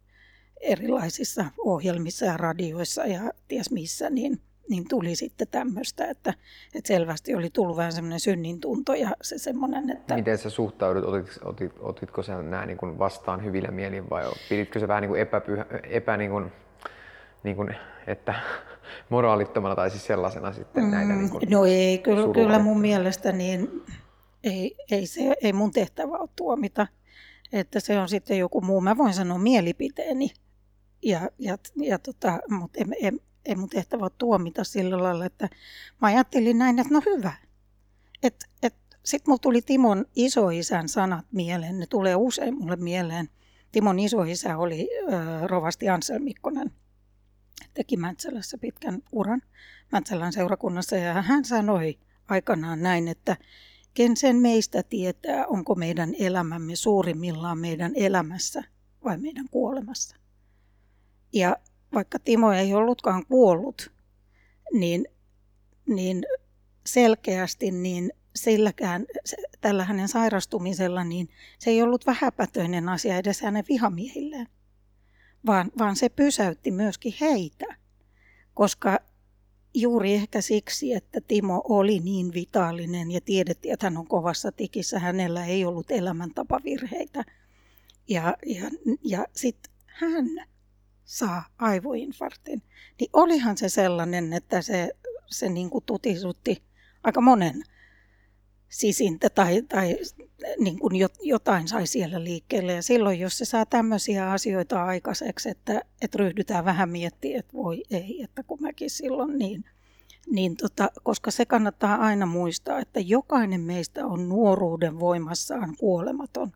[0.61, 6.35] erilaisissa ohjelmissa ja radioissa ja ties missä, niin, niin tuli sitten tämmöistä, että,
[6.75, 10.15] että selvästi oli tullut vähän semmoinen synnin tunto ja se semmoinen, että...
[10.15, 14.81] Miten sä suhtaudut, otit, otit, otitko sä nämä niin kuin vastaan hyvillä mielin vai piditkö
[14.81, 16.53] se vähän niin kuin epäpyhä, epä niin kuin,
[17.43, 17.77] niin kuin,
[18.07, 18.35] että
[19.09, 23.33] moraalittomana tai siis sellaisena sitten mm, näitä niin kuin No ei, kyllä, kyllä mun mielestä
[23.33, 23.83] niin
[24.45, 26.87] ei, ei, se, ei mun tehtävä ole tuomita,
[27.53, 28.81] että se on sitten joku muu.
[28.81, 30.31] Mä voin sanoa mielipiteeni,
[31.03, 33.13] ja, ja, ja tota, mutta ei, ei,
[33.45, 35.49] ei mun tehtävä ole tuomita sillä lailla, että
[36.03, 37.33] mä ajattelin näin, että no hyvä.
[38.23, 38.75] Et, et,
[39.05, 43.29] Sitten mulla tuli Timon isoisän sanat mieleen, ne tulee usein mulle mieleen.
[43.73, 46.71] Timon isoisä oli äh, rovasti Ansel Mikkonen,
[47.75, 49.43] teki Mäntsälässä pitkän uran
[49.93, 53.37] Mäntsälän seurakunnassa ja hän sanoi aikanaan näin, että
[53.95, 58.65] ken sen meistä tietää, onko meidän elämämme suurimmillaan meidän elämässä
[59.05, 60.17] vai meidän kuolemassa.
[61.33, 61.57] Ja
[61.95, 63.93] vaikka Timo ei ollutkaan kuollut,
[64.73, 65.09] niin,
[65.87, 66.25] niin
[66.87, 69.07] selkeästi niin silläkään,
[69.61, 74.49] tällä hänen sairastumisella, niin se ei ollut vähäpätöinen asia edes hänen vihamiehilleen,
[75.47, 77.67] vaan, vaan se pysäytti myöskin heitä,
[78.55, 78.99] koska
[79.75, 84.99] juuri ehkä siksi, että Timo oli niin vitaalinen ja tiedettiin, että hän on kovassa tikissä,
[84.99, 87.25] hänellä ei ollut elämäntapavirheitä.
[88.09, 88.71] Ja, ja,
[89.05, 90.27] ja sitten hän
[91.07, 92.63] saa aivoinfarktin,
[93.01, 94.93] niin olihan se sellainen, että se,
[95.27, 96.63] se niin kuin tutisutti
[97.05, 97.63] aika monen
[98.69, 99.97] sisintä tai, tai
[100.59, 100.93] niin kuin
[101.23, 102.73] jotain sai siellä liikkeelle.
[102.73, 107.83] Ja silloin, jos se saa tämmöisiä asioita aikaiseksi, että, että ryhdytään vähän miettimään, että voi
[107.91, 109.65] ei, että kun mäkin silloin niin,
[110.31, 116.53] niin tota, koska se kannattaa aina muistaa, että jokainen meistä on nuoruuden voimassaan kuolematon.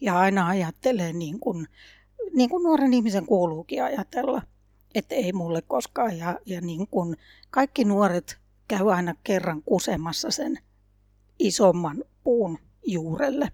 [0.00, 1.66] Ja aina ajattelee niin kuin
[2.34, 4.42] niin kuin nuoren ihmisen kuuluukin ajatella,
[4.94, 6.18] että ei mulle koskaan.
[6.18, 7.16] Ja, ja niin kuin
[7.50, 10.58] kaikki nuoret käy aina kerran kusemassa sen
[11.38, 13.52] isomman puun juurelle.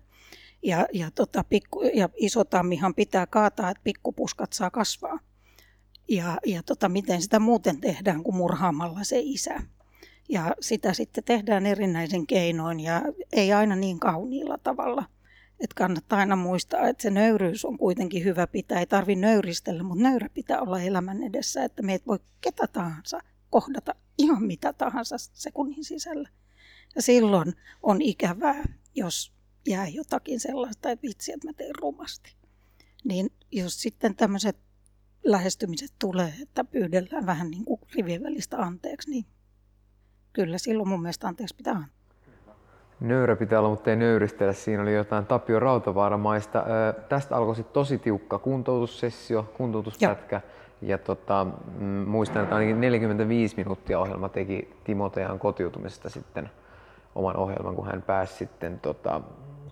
[0.62, 5.18] Ja, ja, tota, pikku, ja iso tammihan pitää kaataa, että pikkupuskat saa kasvaa.
[6.08, 9.60] Ja, ja tota, miten sitä muuten tehdään kuin murhaamalla se isä.
[10.28, 13.02] Ja sitä sitten tehdään erinäisen keinoin ja
[13.32, 15.04] ei aina niin kauniilla tavalla.
[15.60, 18.80] Että kannattaa aina muistaa, että se nöyryys on kuitenkin hyvä pitää.
[18.80, 23.94] Ei tarvi nöyristellä, mutta nöyrä pitää olla elämän edessä, että meitä voi ketä tahansa kohdata
[24.18, 26.28] ihan mitä tahansa sekunnin sisällä.
[26.94, 29.32] Ja silloin on ikävää, jos
[29.66, 32.36] jää jotakin sellaista, että vitsi, että mä teen rumasti.
[33.04, 34.56] Niin jos sitten tämmöiset
[35.24, 39.24] lähestymiset tulee, että pyydellään vähän niin kuin rivien välistä anteeksi, niin
[40.32, 42.03] kyllä silloin mun mielestä anteeksi pitää antaa.
[43.00, 44.52] Nöyrä pitää olla, mutta ei nöyristellä.
[44.52, 46.64] Siinä oli jotain Tapio Rautavaaramaista.
[47.08, 50.40] tästä alkoi sitten tosi tiukka kuntoutussessio, kuntoutuspätkä.
[50.80, 51.46] Ja, ja tota,
[51.78, 56.50] mm, muistan, että ainakin 45 minuuttia ohjelma teki Timotean kotiutumisesta sitten
[57.14, 59.20] oman ohjelman, kun hän pääsi sitten tota,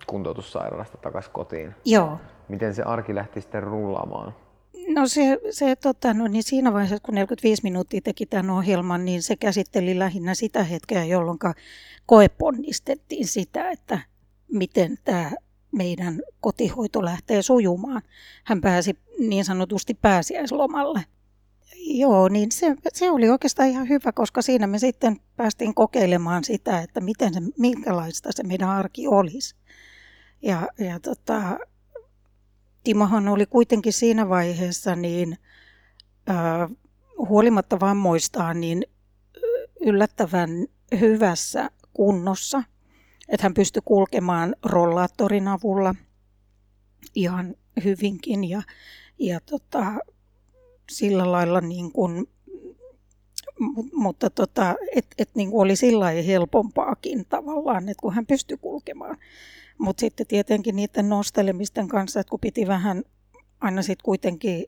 [0.07, 1.75] kuntoutussairaalasta takaisin kotiin.
[1.85, 2.17] Joo.
[2.47, 4.33] Miten se arki lähti sitten rullaamaan?
[4.87, 9.23] No se, se tota, no niin siinä vaiheessa, kun 45 minuuttia teki tämän ohjelman, niin
[9.23, 11.39] se käsitteli lähinnä sitä hetkeä, jolloin
[12.05, 13.99] koeponnistettiin sitä, että
[14.51, 15.31] miten tämä
[15.71, 18.01] meidän kotihoito lähtee sujumaan.
[18.43, 21.05] Hän pääsi niin sanotusti pääsiäislomalle.
[21.75, 26.81] Joo, niin se, se oli oikeastaan ihan hyvä, koska siinä me sitten päästiin kokeilemaan sitä,
[26.81, 29.55] että miten se, minkälaista se meidän arki olisi.
[30.41, 31.59] Ja, ja tota,
[32.83, 35.37] Timohan oli kuitenkin siinä vaiheessa niin
[36.29, 36.69] äh,
[37.17, 38.85] huolimatta vammoistaan niin
[39.81, 40.49] yllättävän
[40.99, 42.63] hyvässä kunnossa,
[43.29, 45.95] että hän pystyi kulkemaan rollaattorin avulla
[47.15, 48.61] ihan hyvinkin ja,
[49.19, 49.85] ja tota,
[50.91, 52.27] sillä lailla niin kuin,
[53.93, 59.17] mutta tota, et, et niin kuin oli sillä helpompaakin tavallaan, että kun hän pystyi kulkemaan.
[59.77, 63.03] Mutta sitten tietenkin niiden nostelemisten kanssa, että kun piti vähän
[63.61, 64.65] aina sitten kuitenkin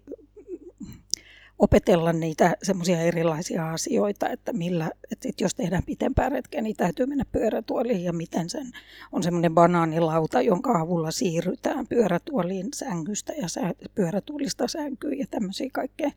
[1.59, 7.25] opetella niitä semmoisia erilaisia asioita, että, millä, että jos tehdään pitempää retkeä, niin täytyy mennä
[7.31, 8.71] pyörätuoliin ja miten sen
[9.11, 16.11] on semmoinen banaanilauta, jonka avulla siirrytään pyörätuoliin sängystä ja pyörätuolista sänkyyn ja tämmöisiä kaikkea.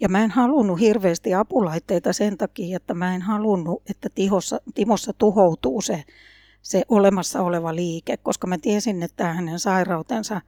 [0.00, 5.12] Ja mä en halunnut hirveästi apulaitteita sen takia, että mä en halunnut, että Tihossa, Timossa
[5.12, 6.04] tuhoutuu se
[6.68, 10.40] se olemassa oleva liike, koska mä tiesin, että hänen sairautensa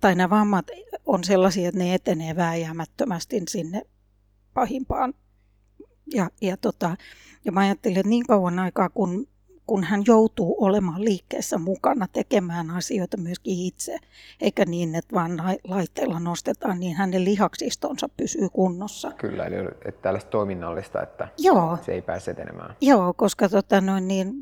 [0.00, 0.66] tai nämä vammat
[1.06, 3.82] on sellaisia, että ne etenee vääjäämättömästi sinne
[4.54, 5.14] pahimpaan.
[6.14, 6.96] Ja, ja, tota,
[7.44, 9.28] ja mä ajattelin, että niin kauan aikaa, kun,
[9.66, 13.98] kun hän joutuu olemaan liikkeessä mukana tekemään asioita myöskin itse,
[14.40, 19.12] eikä niin, että vaan laitteella nostetaan, niin hänen lihaksistonsa pysyy kunnossa.
[19.12, 21.78] Kyllä, eli että tällaista toiminnallista, että Joo.
[21.82, 22.76] se ei pääse etenemään.
[22.80, 24.34] Joo, koska tota, noin, niin,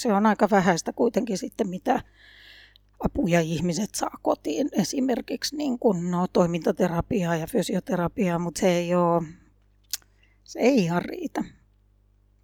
[0.00, 2.02] se on aika vähäistä kuitenkin sitten, mitä
[3.04, 4.68] apuja ihmiset saa kotiin.
[4.72, 9.22] Esimerkiksi niin kuin, no, toimintaterapiaa ja fysioterapiaa, mutta se ei ole,
[10.44, 11.44] se ei ihan riitä.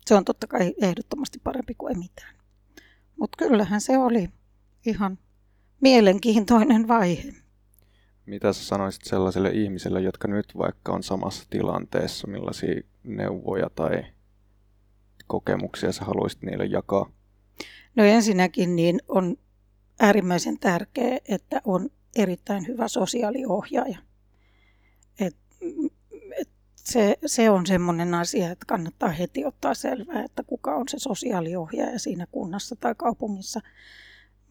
[0.07, 2.35] Se on totta kai ehdottomasti parempi kuin ei mitään.
[3.17, 4.29] Mutta kyllähän se oli
[4.87, 5.19] ihan
[5.81, 7.35] mielenkiintoinen vaihe.
[8.27, 14.05] Mitä sä sanoisit sellaisille ihmisille, jotka nyt vaikka on samassa tilanteessa, millaisia neuvoja tai
[15.27, 17.11] kokemuksia sä haluaisit niille jakaa?
[17.97, 19.37] No ensinnäkin niin on
[20.01, 23.99] äärimmäisen tärkeää, että on erittäin hyvä sosiaaliohjaaja.
[25.21, 25.37] Et,
[26.41, 30.99] et se, se on semmoinen asia, että kannattaa heti ottaa selvää, että kuka on se
[30.99, 33.61] sosiaaliohjaaja siinä kunnassa tai kaupungissa.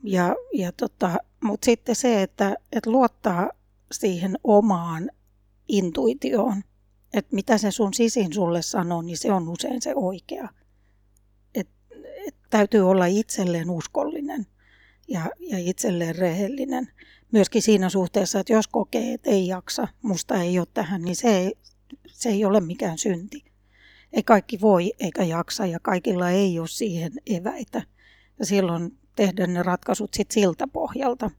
[0.03, 3.49] Ja, ja tota, Mutta sitten se, että, että luottaa
[3.91, 5.09] siihen omaan
[5.67, 6.63] intuitioon,
[7.13, 10.49] että mitä se sun sisin sulle sanoo, niin se on usein se oikea.
[12.53, 14.45] Täytyy olla itselleen uskollinen
[15.07, 16.91] ja, ja itselleen rehellinen.
[17.31, 21.37] Myöskin siinä suhteessa, että jos kokee, että ei jaksa, musta ei ole tähän, niin se
[21.37, 21.55] ei,
[22.07, 23.45] se ei ole mikään synti.
[24.13, 27.81] Ei kaikki voi eikä jaksa ja kaikilla ei ole siihen eväitä.
[28.39, 31.31] Ja silloin tehdä ne ratkaisut sit siltä pohjalta.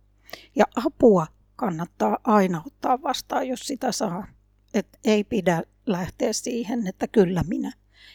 [0.57, 4.27] Ja apua kannattaa aina ottaa vastaan, jos sitä saa.
[4.75, 7.73] Et ei pidä lähteä siihen, että kyllä minä.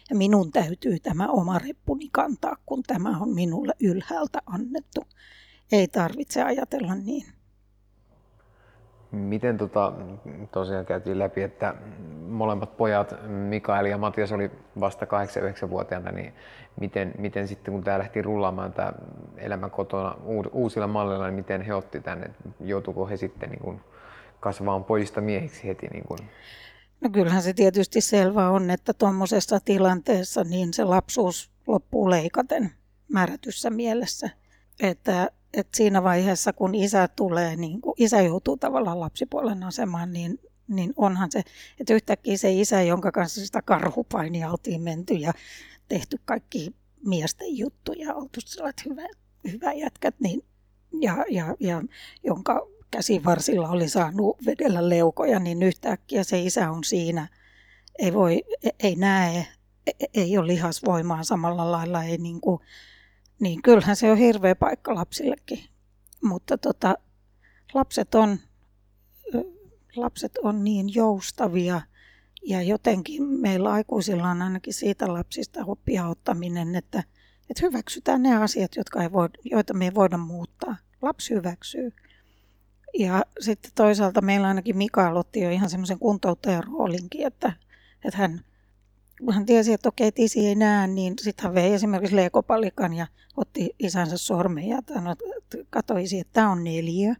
[0.09, 5.03] Ja minun täytyy tämä oma reppuni kantaa, kun tämä on minulle ylhäältä annettu.
[5.71, 7.25] Ei tarvitse ajatella niin.
[9.11, 9.93] Miten tota,
[10.51, 11.73] tosiaan käytiin läpi, että
[12.27, 16.33] molemmat pojat, Mikael ja Matias oli vasta 8-9-vuotiaana, niin
[16.79, 18.93] miten, miten sitten kun tämä lähti rullaamaan tämä
[19.37, 20.15] elämä kotona
[20.51, 22.29] uusilla malleilla, niin miten he otti tänne,
[22.59, 23.81] joutuuko he sitten niin kuin
[24.39, 25.87] kasvamaan pojista miehiksi heti?
[25.87, 26.19] Niin kuin?
[27.01, 32.71] No kyllähän se tietysti selvä on, että tuommoisessa tilanteessa niin se lapsuus loppuu leikaten
[33.07, 34.29] määrätyssä mielessä.
[34.79, 40.39] Että että siinä vaiheessa, kun isä tulee, niin kun isä joutuu tavallaan lapsipuolen asemaan, niin,
[40.67, 41.43] niin onhan se,
[41.79, 45.33] että yhtäkkiä se isä, jonka kanssa sitä karhupainia oltiin menty ja
[45.87, 46.75] tehty kaikki
[47.05, 49.07] miesten juttuja, oltu sellaiset hyvä,
[49.51, 50.45] hyvä jätkät, niin,
[51.01, 51.83] ja, ja, ja
[52.23, 57.27] jonka käsivarsilla oli saanut vedellä leukoja, niin yhtäkkiä se isä on siinä,
[57.99, 58.43] ei, voi,
[58.79, 59.47] ei näe,
[60.13, 62.59] ei ole lihasvoimaa samalla lailla, ei niin kuin,
[63.39, 65.63] niin kyllähän se on hirveä paikka lapsillekin.
[66.23, 66.97] Mutta tota,
[67.73, 68.39] lapset, on,
[69.95, 71.81] lapset on niin joustavia
[72.45, 77.03] ja jotenkin meillä aikuisilla on ainakin siitä lapsista oppia ottaminen, että,
[77.49, 80.75] että hyväksytään ne asiat, jotka ei voi, joita me ei voida muuttaa.
[81.01, 81.93] Lapsi hyväksyy.
[82.99, 87.53] Ja sitten toisaalta meillä ainakin Mikael otti jo ihan semmoisen kuntouttajan roolinkin, että,
[88.05, 88.43] että hän
[89.31, 93.07] hän tiesi, että okei, että isi ei näe, niin sitten hän vei esimerkiksi leekopalikan ja
[93.37, 94.77] otti isänsä sormen ja
[95.69, 97.15] katsoi isi, että tämä on neljä.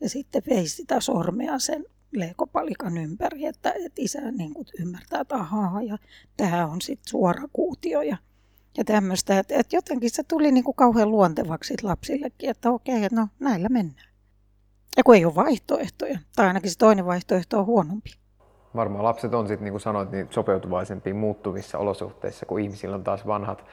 [0.00, 5.34] Ja sitten vei sitä sormea sen leekopalikan ympäri, että, että isä niin kuin ymmärtää, että
[5.34, 5.98] ahaa, ja
[6.36, 8.16] tämä on sitten suora kuutio ja,
[8.76, 9.38] ja tämmöistä.
[9.38, 14.07] Että, että jotenkin se tuli niin kuin kauhean luontevaksi lapsillekin, että okei, no näillä mennään.
[14.96, 18.10] Ja kun ei ole vaihtoehtoja, tai ainakin se toinen vaihtoehto on huonompi
[18.76, 23.26] varmaan lapset on sitten, niin kuin sanoit, niin sopeutuvaisempiin muuttuvissa olosuhteissa, kun ihmisillä on taas
[23.26, 23.64] vanhat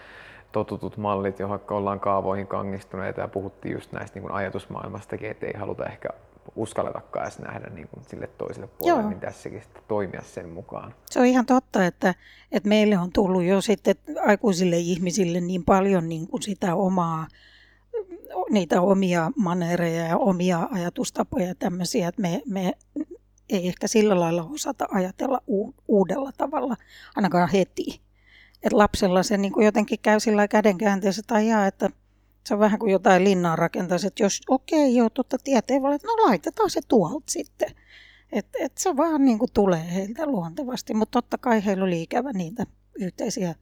[0.51, 5.53] totutut mallit, johon ollaan kaavoihin kangistuneita ja puhuttiin just näistä niin kuin ajatusmaailmastakin, että ei
[5.57, 6.09] haluta ehkä
[6.55, 9.09] uskalletakaan edes nähdä niin kuin sille toiselle puolelle, Joo.
[9.09, 10.93] niin tässäkin sitten toimia sen mukaan.
[11.09, 12.15] Se on ihan totta, että,
[12.51, 13.95] että meille on tullut jo sitten
[14.25, 17.27] aikuisille ihmisille niin paljon niin kuin sitä omaa
[18.49, 22.73] niitä omia manereja ja omia ajatustapoja ja tämmöisiä, että me, me
[23.49, 25.41] ei ehkä sillä lailla osata ajatella
[25.87, 26.75] uudella tavalla,
[27.15, 28.01] ainakaan heti.
[28.63, 31.89] Et lapsella se niin kuin jotenkin käy sillä kädenkäänteessä tai jaa, että
[32.47, 36.07] se on vähän kuin jotain linnaa rakentaisi, että jos okei, okay, joo, totta tieteen että
[36.07, 37.69] no laitetaan se tuolta sitten.
[38.31, 42.33] Et, et se vaan niin kuin tulee heiltä luontevasti, mutta totta kai heillä oli ikävä
[42.33, 42.65] niitä
[42.95, 43.55] yhteisiä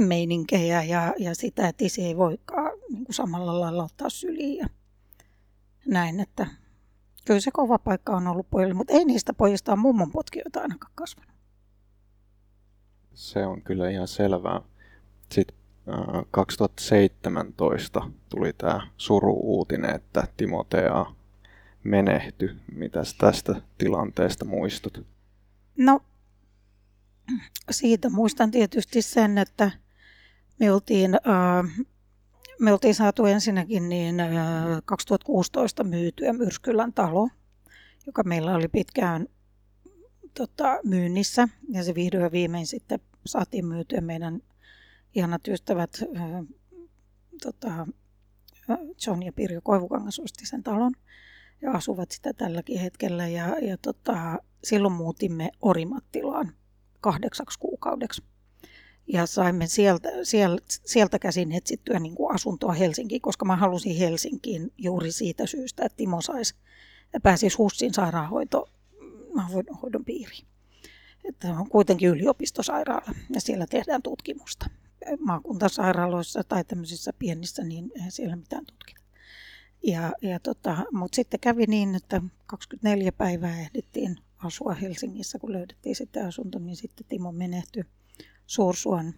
[0.00, 4.66] äijämeininkejä ja, ja sitä, että isi ei voikaan niin kuin samalla lailla ottaa syliin ja
[5.86, 6.46] näin, että
[7.24, 10.92] Kyllä se kova paikka on ollut pojille, mutta ei niistä pojista ole mummon potkijoita ainakaan
[10.94, 11.34] kasvanut.
[13.14, 14.60] Se on kyllä ihan selvää.
[15.32, 15.56] Sitten
[16.30, 21.06] 2017 tuli tämä suru-uutinen, että Timotea
[21.84, 22.56] menehty.
[22.72, 25.06] Mitäs tästä tilanteesta muistut?
[25.78, 26.00] No,
[27.70, 29.70] siitä muistan tietysti sen, että
[30.60, 31.86] Me oltiin, äh,
[32.60, 34.28] me oltiin saatu ensinnäkin niin, äh,
[34.84, 37.28] 2016 myytyä Myrskylän talo,
[38.06, 39.26] joka meillä oli pitkään
[40.34, 41.48] tota, myynnissä.
[41.68, 44.40] Ja se vihdoin ja viimein sitten saatiin myytyä meidän
[45.14, 46.30] ihanat ystävät äh,
[47.42, 47.86] tota,
[49.06, 50.92] John ja Pirjo Koivukangas osti sen talon
[51.62, 53.28] ja asuvat sitä tälläkin hetkellä.
[53.28, 56.52] Ja, ja tota, silloin muutimme Orimattilaan
[57.00, 58.22] kahdeksaksi kuukaudeksi.
[59.06, 60.08] Ja saimme sieltä,
[60.84, 65.96] sieltä, käsin etsittyä niin kuin asuntoa Helsinkiin, koska mä halusin Helsinkiin juuri siitä syystä, että
[65.96, 66.54] Timo saisi,
[67.22, 70.46] pääsisi HUSSin sairaanhoidon piiriin.
[71.24, 74.66] Että on kuitenkin yliopistosairaala ja siellä tehdään tutkimusta.
[75.20, 79.00] Maakuntasairaaloissa tai tämmöisissä pienissä, niin ei siellä mitään tutkita.
[79.82, 85.96] Ja, ja tota, Mutta sitten kävi niin, että 24 päivää ehdittiin asua Helsingissä, kun löydettiin
[85.96, 87.84] sitten asunto, niin sitten Timo menehtyi
[88.46, 89.12] Suursuon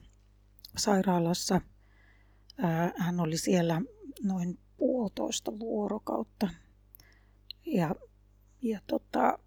[0.77, 1.61] sairaalassa.
[2.97, 3.83] Hän oli siellä
[4.25, 6.49] noin puolitoista vuorokautta
[7.67, 7.95] ja,
[8.63, 9.39] ja tota,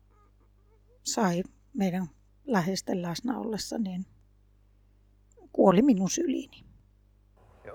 [1.03, 2.07] sai meidän
[2.45, 4.05] läheisten läsnä ollessa, niin
[5.51, 6.65] kuoli minun syliini.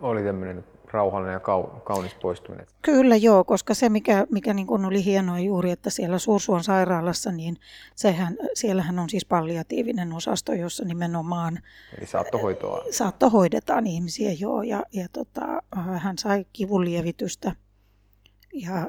[0.01, 0.65] Oli tämmöinen
[0.95, 1.41] rauhallinen ja
[1.85, 2.67] kaunis poistuminen.
[2.83, 7.33] Kyllä joo, koska se mikä, mikä niin kuin oli hienoa juuri, että siellä Suursuon sairaalassa,
[7.33, 7.57] niin
[7.95, 11.59] sehän, siellähän on siis palliatiivinen osasto, jossa nimenomaan
[11.99, 12.85] Eli saattohoitoa.
[12.91, 15.63] saattohoidetaan ihmisiä joo, ja, ja tota,
[15.99, 17.53] hän sai kivunlievitystä
[18.55, 18.89] ja,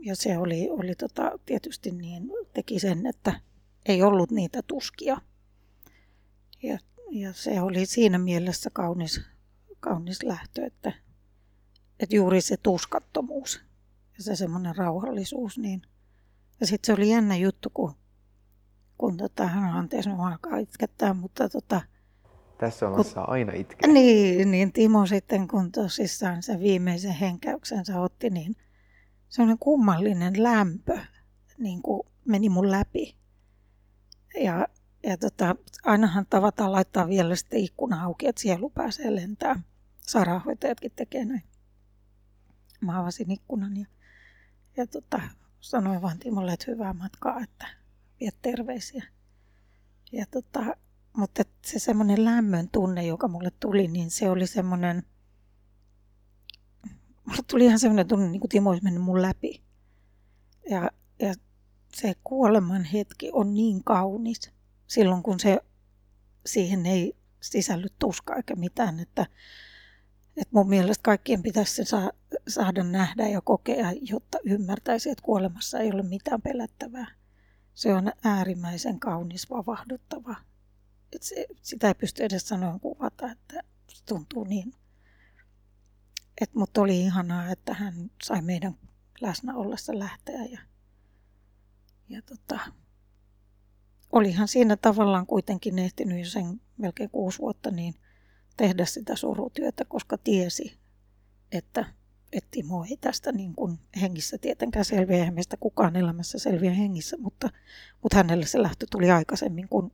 [0.00, 3.40] ja se oli, oli tota, tietysti niin, teki sen, että
[3.86, 5.16] ei ollut niitä tuskia.
[6.62, 6.78] Ja,
[7.10, 9.20] ja se oli siinä mielessä kaunis,
[9.80, 10.92] kaunis lähtö, että,
[12.02, 13.60] että juuri se tuskattomuus
[14.18, 15.58] ja se semmoinen rauhallisuus.
[15.58, 15.82] Niin.
[16.60, 17.94] Ja sitten se oli jännä juttu, kun,
[18.98, 21.80] kun tota, hän anteeksi, mä alkaa itkettää, mutta tota,
[22.58, 23.92] tässä on kun, aina itkeä.
[23.92, 28.56] Niin, niin Timo sitten, kun tosissaan se viimeisen henkäyksensä otti, niin
[29.28, 30.98] semmoinen kummallinen lämpö
[31.58, 33.16] niin kuin meni mun läpi.
[34.42, 34.66] Ja,
[35.02, 39.64] ja tota, ainahan tavataan laittaa vielä sitten ikkuna auki, että sielu pääsee lentämään.
[40.00, 41.42] Sairaanhoitajatkin tekee näin
[42.82, 43.86] mä avasin ikkunan ja,
[44.76, 45.20] ja tota,
[45.60, 47.66] sanoin vaan Timolle, että hyvää matkaa, että
[48.20, 49.04] viet terveisiä.
[50.12, 50.76] Ja tota,
[51.16, 55.02] mutta se semmoinen lämmön tunne, joka mulle tuli, niin se oli semmoinen,
[57.24, 59.62] mulle tuli ihan semmoinen tunne, niin kuin Timo olisi mennyt mun läpi.
[60.70, 61.34] Ja, ja
[61.94, 64.50] se kuoleman hetki on niin kaunis
[64.86, 65.58] silloin, kun se
[66.46, 69.26] siihen ei sisälly tuska eikä mitään, että
[70.36, 72.10] et mun mielestä kaikkien pitäisi se saa,
[72.48, 77.06] saada nähdä ja kokea, jotta ymmärtäisi, että kuolemassa ei ole mitään pelättävää.
[77.74, 80.36] Se on äärimmäisen kaunis, vavahduttava.
[81.12, 84.74] Et se, sitä ei pysty edes sanoen kuvata, että se tuntuu niin.
[86.40, 88.74] Et, oli ihanaa, että hän sai meidän
[89.20, 90.44] läsnä ollessa lähteä.
[90.44, 90.60] Ja,
[92.08, 92.58] ja tota,
[94.12, 97.94] olihan siinä tavallaan kuitenkin ehtinyt jo sen melkein kuusi vuotta, niin–
[98.56, 100.78] tehdä sitä surutyötä, koska tiesi,
[101.52, 101.84] että,
[102.32, 107.16] että Timo ei tästä niin kuin hengissä tietenkään selviä, eihän meistä kukaan elämässä selviä hengissä,
[107.16, 107.50] mutta,
[108.02, 109.92] mutta hänelle se lähtö tuli aikaisemmin kuin,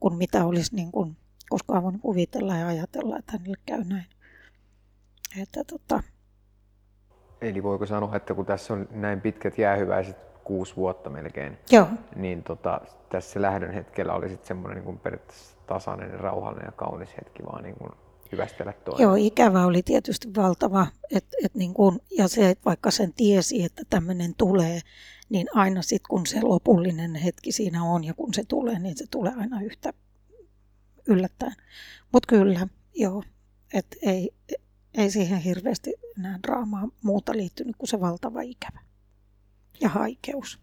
[0.00, 1.16] kuin mitä olisi niin kuin
[1.50, 4.06] koskaan voinut kuvitella ja ajatella, että hänelle käy näin.
[5.42, 6.02] Että, tota...
[7.40, 11.88] Eli voiko sanoa, että kun tässä on näin pitkät jäähyväiset kuusi vuotta melkein, Joo.
[12.16, 17.42] niin tota, tässä lähdön hetkellä oli sitten semmoinen niin periaatteessa tasainen, rauhallinen ja kaunis hetki
[17.42, 17.90] vaan niin kuin
[18.32, 19.02] hyvästellä toinen.
[19.02, 20.86] Joo, ikävä oli tietysti valtava.
[21.10, 24.80] Et, et niin kun, ja se, että vaikka sen tiesi, että tämmöinen tulee,
[25.28, 29.04] niin aina sitten kun se lopullinen hetki siinä on ja kun se tulee, niin se
[29.10, 29.92] tulee aina yhtä
[31.08, 31.54] yllättäen.
[32.12, 33.22] Mutta kyllä, joo,
[33.74, 34.30] että ei,
[34.94, 38.80] ei siihen hirveästi enää draamaa muuta liittynyt kuin se valtava ikävä
[39.80, 40.58] ja haikeus.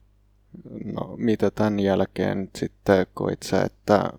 [0.83, 4.13] No mitä tämän jälkeen sitten koit sä, että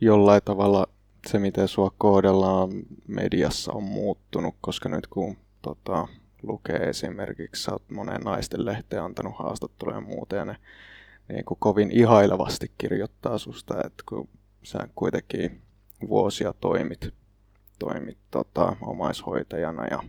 [0.00, 0.86] jollain tavalla
[1.26, 2.70] se, miten sua kohdellaan
[3.06, 6.08] mediassa on muuttunut, koska nyt kun tota,
[6.42, 10.56] lukee esimerkiksi, sä oot moneen naisten lehteen antanut haastatteluja ja muuta, ja ne
[11.28, 14.28] niin kuin kovin ihailevasti kirjoittaa susta, että kun
[14.62, 15.62] sä kuitenkin
[16.08, 17.14] vuosia toimit,
[17.78, 20.02] toimit tota, omaishoitajana ja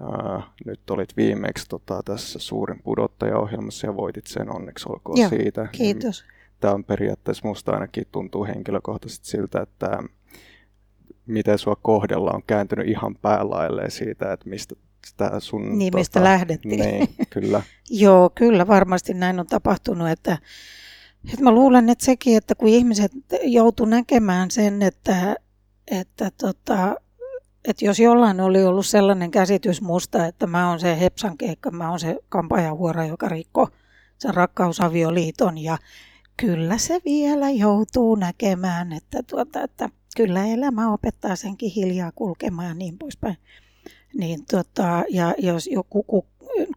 [0.00, 5.68] ää, nyt olit viimeksi tota, tässä suurin pudottajaohjelmassa ja voitit sen onneksi olkoon Joo, siitä.
[5.72, 6.24] Kiitos
[6.60, 9.98] tämä on periaatteessa musta ainakin tuntuu henkilökohtaisesti siltä, että
[11.26, 14.74] miten sua kohdella on kääntynyt ihan päälailleen siitä, että mistä
[15.06, 15.78] sitä sun...
[15.78, 16.80] Niin, tota, mistä lähdettiin.
[16.80, 17.62] Niin, kyllä.
[17.90, 20.38] Joo, kyllä varmasti näin on tapahtunut, että,
[21.32, 25.36] että mä luulen, että sekin, että kun ihmiset joutuu näkemään sen, että,
[25.90, 26.96] että tota,
[27.64, 31.90] että jos jollain oli ollut sellainen käsitys musta, että mä oon se hepsan keikka, mä
[31.90, 33.68] oon se kampajahuora, joka rikko
[34.18, 35.78] sen rakkausavioliiton ja
[36.40, 42.74] kyllä se vielä joutuu näkemään, että, tuota, että kyllä elämä opettaa senkin hiljaa kulkemaan ja
[42.74, 43.36] niin poispäin.
[44.14, 46.26] Niin tota, ja jos joku ku,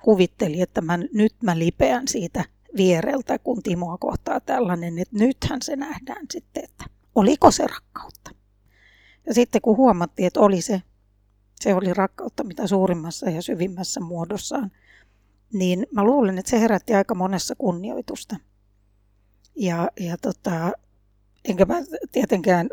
[0.02, 2.46] kuvitteli, että mä, nyt mä lipeän siitä
[2.78, 6.86] viereltä, kun Timoa kohtaa tällainen, että nythän se nähdään sitten, että
[7.16, 8.32] oliko se rakkautta.
[9.28, 10.82] Ja sitten kun huomattiin, että oli se,
[11.60, 14.72] se oli rakkautta mitä suurimmassa ja syvimmässä muodossaan,
[15.54, 18.36] niin mä luulen, että se herätti aika monessa kunnioitusta.
[19.56, 20.72] Ja, ja tota,
[21.46, 21.76] enkä mä
[22.12, 22.70] tietenkään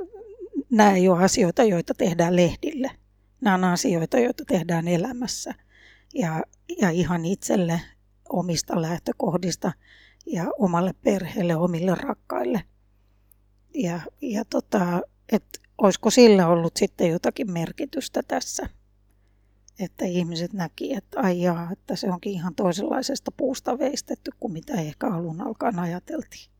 [0.71, 2.91] näe jo asioita, joita tehdään lehdille.
[3.41, 5.55] Nämä on asioita, joita tehdään elämässä.
[6.15, 6.43] Ja,
[6.81, 7.81] ja ihan itselle
[8.29, 9.73] omista lähtökohdista
[10.27, 12.63] ja omalle perheelle, omille rakkaille.
[13.75, 15.01] Ja, ja tota,
[15.33, 18.69] että olisiko sillä ollut sitten jotakin merkitystä tässä,
[19.79, 24.75] että ihmiset näki, että ai jaa, että se onkin ihan toisenlaisesta puusta veistetty kuin mitä
[24.75, 26.51] ehkä alun alkaen ajateltiin.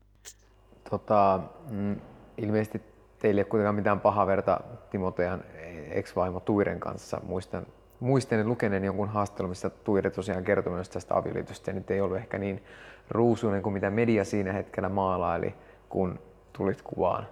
[0.91, 1.39] Tota,
[1.69, 1.95] mm,
[2.37, 2.81] ilmeisesti
[3.19, 5.43] teille ei ole kuitenkaan mitään pahaa verta Timotean
[5.89, 7.21] ex-vaimo Tuiren kanssa.
[7.23, 7.65] Muistan,
[7.99, 12.17] muistan lukeneen jonkun haastattelun, missä Tuire tosiaan kertoi myös tästä avioliitosta ja nyt ei ollut
[12.17, 12.63] ehkä niin
[13.09, 15.55] ruusuinen kuin mitä media siinä hetkellä maalaili,
[15.89, 16.19] kun
[16.53, 17.27] tulit kuvaan.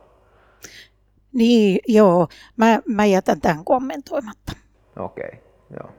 [1.33, 2.27] Niin, joo.
[2.57, 4.51] Mä, mä jätän tämän kommentoimatta.
[4.99, 5.39] Okei, okay,
[5.79, 5.89] joo.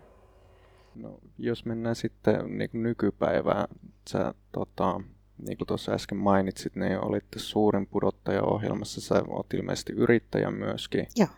[0.94, 3.68] No, jos mennään sitten niin nykypäivään,
[4.10, 5.00] sä tota,
[5.46, 9.00] niin kuin tuossa äsken mainitsit, niin olitte suurin pudottaja ohjelmassa.
[9.00, 11.06] Sä oot ilmeisesti yrittäjä myöskin.
[11.16, 11.28] Joo.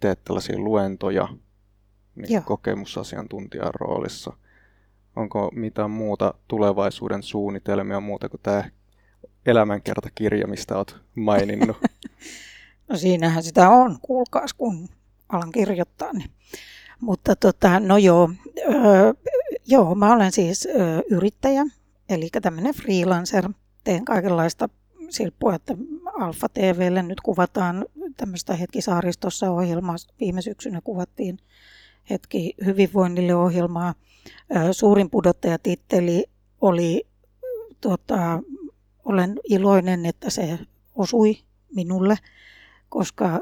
[0.00, 1.28] Teet tällaisia luentoja
[2.16, 4.32] niin kokemusasiantuntijan roolissa.
[5.16, 8.64] Onko mitään muuta tulevaisuuden suunnitelmia muuta kuin tämä
[9.46, 11.76] elämänkertakirja, mistä olet maininnut?
[12.88, 14.88] no siinähän sitä on, kuulkaas kun
[15.28, 16.12] alan kirjoittaa.
[16.12, 16.30] Niin.
[17.00, 19.12] Mutta tota, no joo, öö,
[19.66, 21.64] joo, mä olen siis öö, yrittäjä,
[22.10, 23.48] Eli tämmöinen freelancer,
[23.84, 24.68] teen kaikenlaista
[25.10, 25.76] silppua, että
[26.20, 27.86] Alfa TVlle nyt kuvataan
[28.16, 29.96] tämmöistä hetkisaaristossa ohjelmaa.
[30.20, 31.38] Viime syksynä kuvattiin
[32.10, 33.94] hetki hyvinvoinnille ohjelmaa.
[34.72, 36.24] Suurin pudottajatitteli
[36.60, 37.06] oli,
[37.80, 38.42] tuota,
[39.04, 40.58] olen iloinen, että se
[40.94, 41.38] osui
[41.74, 42.16] minulle,
[42.88, 43.40] koska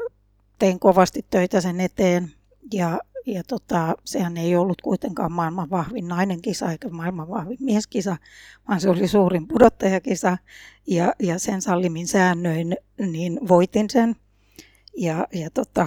[0.59, 2.33] tein kovasti töitä sen eteen
[2.73, 2.99] ja
[3.29, 8.17] ja tota, sehän ei ollut kuitenkaan maailman vahvin nainen kisa eikä maailman vahvin mieskisa,
[8.69, 10.39] vaan se oli suurin pudottajakisa.
[10.87, 14.17] Ja, ja sen sallimin säännöin niin voitin sen.
[14.97, 15.87] Ja, ja tota,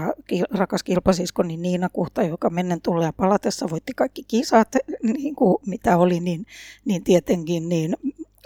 [0.51, 5.97] rakas kilpasiskoni Niina Kuhta, joka mennen tulee ja palatessa voitti kaikki kisat, niin kuin mitä
[5.97, 6.45] oli, niin,
[6.85, 7.97] niin tietenkin niin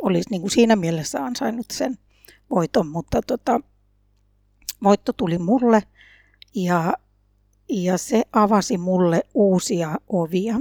[0.01, 1.97] olisi niin kuin siinä mielessä ansainnut sen
[2.49, 3.59] voiton, mutta tota,
[4.83, 5.83] voitto tuli mulle.
[6.55, 6.93] Ja
[7.69, 10.59] ja se avasi mulle uusia ovia.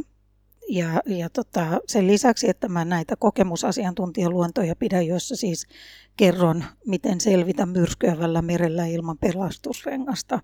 [0.69, 5.67] Ja, ja tota, sen lisäksi, että mä näitä kokemusasiantuntijaluontoja pidän, joissa siis
[6.17, 10.41] kerron, miten selvitä myrskyävällä merellä ilman pelastusrengasta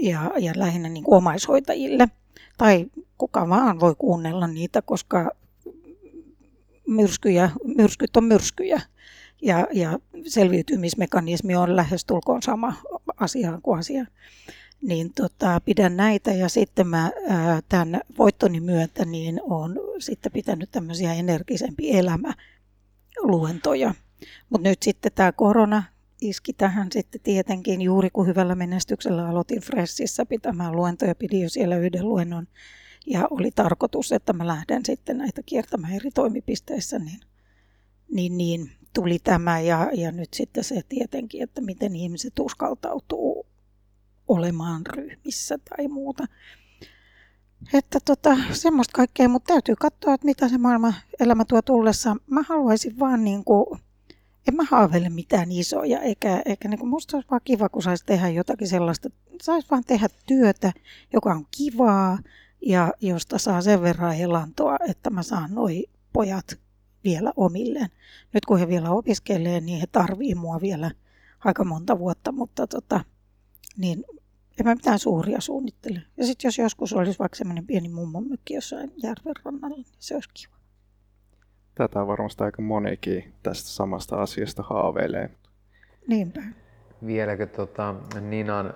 [0.00, 2.08] ja, ja lähinnä niin kuin omaishoitajille.
[2.58, 2.86] Tai
[3.18, 5.30] kuka vaan voi kuunnella niitä, koska
[6.86, 8.80] myrskyjä, myrskyt on myrskyjä.
[9.42, 12.74] Ja, ja selviytymismekanismi on lähestulkoon sama
[13.16, 14.06] asia kuin asia
[14.82, 20.70] niin tota, pidän näitä ja sitten mä ää, tämän voittoni myötä niin on sitten pitänyt
[20.70, 22.34] tämmöisiä energisempi elämä
[23.20, 23.94] luentoja.
[24.50, 25.82] Mutta nyt sitten tämä korona
[26.20, 31.76] iski tähän sitten tietenkin juuri kun hyvällä menestyksellä aloitin Fressissä pitämään luentoja, pidin jo siellä
[31.76, 32.46] yhden luennon
[33.06, 37.20] ja oli tarkoitus, että mä lähden sitten näitä kiertämään eri toimipisteissä, niin,
[38.10, 43.41] niin, niin tuli tämä ja, ja nyt sitten se tietenkin, että miten ihmiset uskaltautuu
[44.32, 46.26] olemaan ryhmissä tai muuta.
[47.72, 52.16] Että tota, semmoista kaikkea, mutta täytyy katsoa, että mitä se maailman elämä tuo tullessa.
[52.26, 53.80] Mä haluaisin vaan niin kuin,
[54.48, 58.06] en mä haaveile mitään isoja, eikä, eikä niin kuin musta olisi vaan kiva, kun saisi
[58.06, 59.08] tehdä jotakin sellaista,
[59.42, 60.72] saisi vaan tehdä työtä,
[61.12, 62.18] joka on kivaa
[62.66, 66.58] ja josta saa sen verran elantoa, että mä saan noi pojat
[67.04, 67.88] vielä omilleen.
[68.34, 70.90] Nyt kun he vielä opiskelee, niin he tarvii mua vielä
[71.44, 73.04] aika monta vuotta, mutta tota,
[73.76, 74.04] niin
[74.60, 76.02] en mä mitään suuria suunnittele.
[76.16, 80.28] Ja sitten jos joskus olisi vaikka semmoinen pieni mummonmökki jossain järven rannalla, niin se olisi
[80.34, 80.56] kiva.
[81.74, 85.30] Tätä varmasti aika monikin tästä samasta asiasta haaveilee.
[86.08, 86.42] Niinpä.
[87.06, 88.74] Vieläkö tota, Ninan,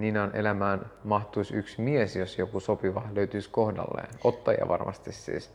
[0.00, 4.08] Ninan elämään mahtuisi yksi mies, jos joku sopiva löytyisi kohdalleen?
[4.24, 5.50] Ottaja varmasti siis,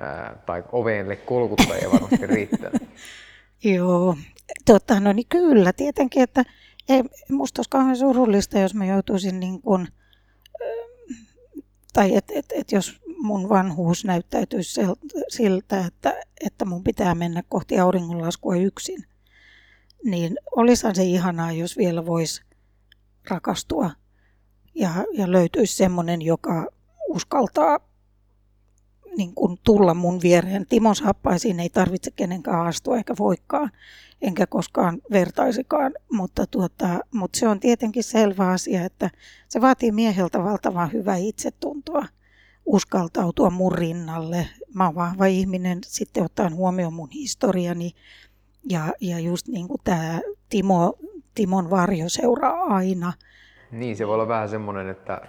[0.00, 2.70] ää, tai oveenle kolkuttajia varmasti riittää.
[3.74, 4.16] Joo,
[4.64, 6.44] tota, no niin kyllä, tietenkin, että
[6.88, 9.88] ei, musta olisi kauhean surullista, jos mä joutuisin niin kuin
[11.92, 14.80] tai että et, et jos mun vanhuus näyttäytyisi
[15.28, 19.04] siltä, että, että mun pitää mennä kohti auringonlaskua yksin,
[20.04, 22.42] niin olisihan se ihanaa, jos vielä voisi
[23.30, 23.90] rakastua
[24.74, 26.66] ja, ja löytyisi semmoinen, joka
[27.08, 27.80] uskaltaa
[29.16, 30.66] niin kuin tulla mun viereen.
[30.66, 33.70] Timon saappaisiin ei tarvitse kenenkään astua eikä voikaan,
[34.22, 39.10] enkä koskaan vertaisikaan, mutta, tuota, mutta se on tietenkin selvä asia, että
[39.48, 42.06] se vaatii mieheltä valtavan hyvää itsetuntoa
[42.66, 44.48] uskaltautua mun rinnalle.
[44.74, 47.92] Mä oon vahva ihminen, sitten ottaen huomioon mun historiani
[48.68, 50.98] ja, ja just niin kuin tämä Timo,
[51.34, 53.12] Timon varjo seuraa aina.
[53.70, 55.20] Niin, se voi olla vähän semmoinen, että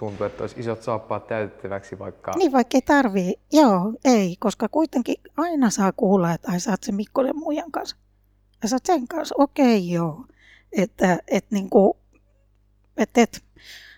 [0.00, 2.32] tuntuu, että olisi isot saappaat täytettäväksi vaikka...
[2.36, 3.34] Niin, vaikka ei tarvii.
[3.52, 7.96] Joo, ei, koska kuitenkin aina saa kuulla, että ai sä oot se Mikkonen muijan kanssa.
[8.62, 10.24] Ja sä oot sen kanssa, okei okay, joo.
[10.72, 11.92] Että et, niin kuin,
[12.96, 13.44] et, et.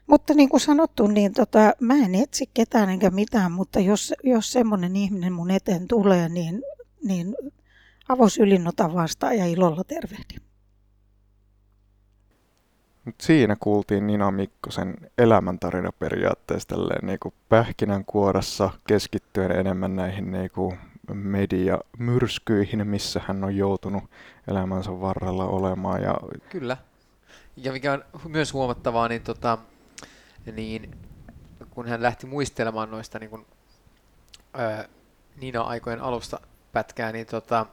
[0.06, 4.52] Mutta niin kuin sanottu, niin tota, mä en etsi ketään enkä mitään, mutta jos, jos
[4.52, 6.62] semmoinen ihminen mun eteen tulee, niin,
[7.04, 7.36] niin
[8.08, 10.51] avosylin otan vastaan ja ilolla tervehdin.
[13.04, 20.50] Mut siinä kuultiin Nina Mikkosen elämäntarina periaatteessa tälleen niin kuin pähkinänkuorassa keskittyen enemmän näihin niin
[20.50, 20.78] kuin
[21.14, 24.04] mediamyrskyihin, missä hän on joutunut
[24.48, 26.02] elämänsä varrella olemaan.
[26.02, 26.14] Ja...
[26.50, 26.76] Kyllä.
[27.56, 29.58] Ja mikä on myös huomattavaa, niin, tota,
[30.52, 30.96] niin
[31.70, 33.46] kun hän lähti muistelemaan noista niin kuin,
[34.54, 34.88] ää,
[35.36, 36.40] Nina-aikojen alusta
[36.72, 37.66] pätkää, niin tota,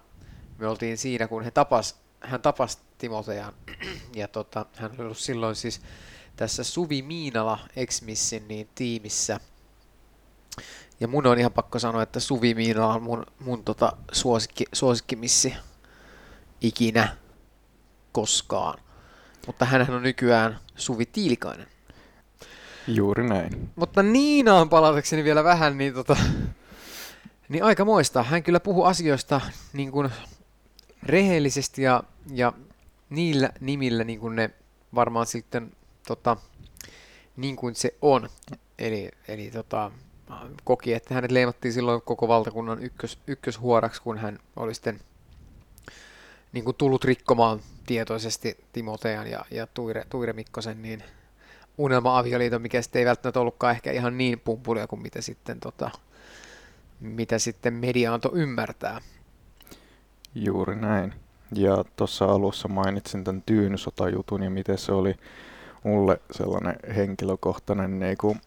[0.58, 3.54] me oltiin siinä, kun he tapas, hän tapasi Timotean.
[4.16, 5.82] ja tota, hän oli ollut silloin siis
[6.36, 9.40] tässä Suvi Miinala Exmissin niin tiimissä.
[11.00, 15.56] Ja mun on ihan pakko sanoa, että Suvi Miinala on mun, mun tota suosikki, suosikkimissi
[16.62, 17.18] ikinä
[18.12, 18.80] koskaan.
[19.48, 21.68] Mutta hän on nykyään Suvi Tiilikainen.
[22.88, 23.70] Juuri näin.
[23.76, 26.18] Mutta Niinaan palatakseni vielä vähän, niin, tota,
[27.50, 28.24] niin aika moista.
[28.24, 29.42] Hän kyllä puhuu asioista
[29.74, 30.10] niin kuin
[31.04, 32.54] rehellisesti ja, ja
[33.10, 34.50] niillä nimillä niin kuin ne
[34.96, 35.72] varmaan sitten
[36.08, 36.38] tota,
[37.38, 38.30] niin kuin se on.
[38.80, 39.92] Eli, eli tota,
[40.64, 45.00] koki, että hänet leimattiin silloin koko valtakunnan ykkös, ykköshuoraksi, kun hän oli sitten
[46.52, 51.04] niin kuin tullut rikkomaan tietoisesti Timotean ja, ja Tuire, Tuire Mikkosen niin
[51.78, 55.92] unelma-avioliiton, mikä sitten ei välttämättä ollutkaan ehkä ihan niin pumpulia kuin mitä sitten, tota,
[57.00, 59.02] mitä sitten media antoi ymmärtää.
[60.36, 61.14] Juuri näin.
[61.56, 65.16] Ja tuossa alussa mainitsin tämän tyynysotajutun ja miten se oli
[65.84, 68.42] mulle sellainen henkilökohtainen niin kuin,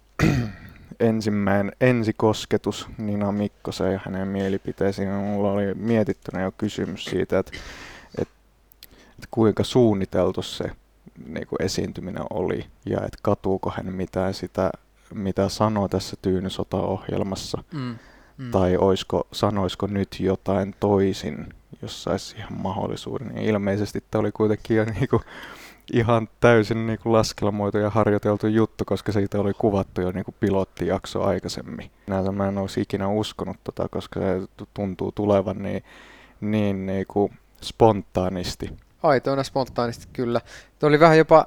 [1.01, 5.09] ensimmäinen ensikosketus Nina Mikkoseen ja hänen mielipiteisiin.
[5.09, 7.53] Mulla oli mietittynä jo kysymys siitä, että,
[8.19, 8.35] että,
[9.11, 10.65] että kuinka suunniteltu se
[11.27, 14.71] niin kuin esiintyminen oli ja että katuuko hän mitään sitä,
[15.15, 17.63] mitä sanoo tässä Tyynysota-ohjelmassa.
[17.73, 17.99] Mm.
[18.39, 18.51] Mm.
[18.51, 21.47] Tai oisko, sanoisiko nyt jotain toisin,
[21.83, 23.33] jos saisi ihan mahdollisuuden.
[23.37, 25.21] Ja ilmeisesti tämä oli kuitenkin jo niinku
[25.93, 31.91] ihan täysin niinku laskelmoitu ja harjoiteltu juttu, koska siitä oli kuvattu jo niinku pilottijakso aikaisemmin.
[32.07, 34.41] Näitä mä en olisi ikinä uskonut tota, koska se
[34.75, 35.85] tuntuu tulevan niin,
[36.41, 37.31] niin niinku
[37.63, 38.71] spontaanisti.
[39.03, 40.41] Aitoina spontaanisti kyllä.
[40.79, 41.47] Tuo oli vähän jopa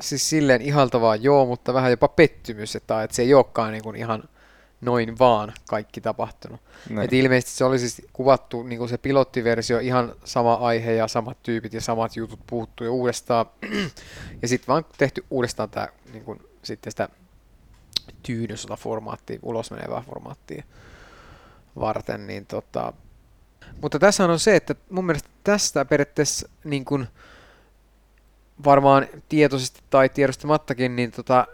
[0.00, 3.96] siis silleen ihaltavaa joo, mutta vähän jopa pettymys, että, että se ei olekaan niin kuin
[3.96, 4.22] ihan
[4.80, 6.60] noin vaan kaikki tapahtunut.
[7.04, 11.42] Et ilmeisesti se oli siis kuvattu niin kuin se pilottiversio, ihan sama aihe ja samat
[11.42, 13.46] tyypit ja samat jutut puhuttu jo uudestaan.
[14.42, 17.08] ja sitten vaan tehty uudestaan tämä niin kuin, sitten sitä
[18.22, 20.64] tyynysota formaattia, ulos menevää formaattia
[21.78, 22.26] varten.
[22.26, 22.92] Niin tota.
[23.82, 27.08] Mutta tässä on se, että mun mielestä tästä periaatteessa niin kuin,
[28.64, 31.46] varmaan tietoisesti tai tiedostamattakin, niin tota,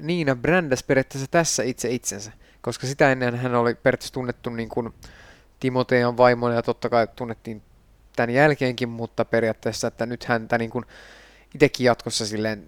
[0.00, 2.32] Niina brändäsi periaatteessa tässä itse itsensä
[2.62, 4.94] koska sitä ennen hän oli periaatteessa tunnettu niin kuin
[5.60, 7.62] Timotean vaimona ja totta kai tunnettiin
[8.16, 10.84] tämän jälkeenkin, mutta periaatteessa, että nyt häntä niin kuin
[11.54, 12.66] itsekin jatkossa silleen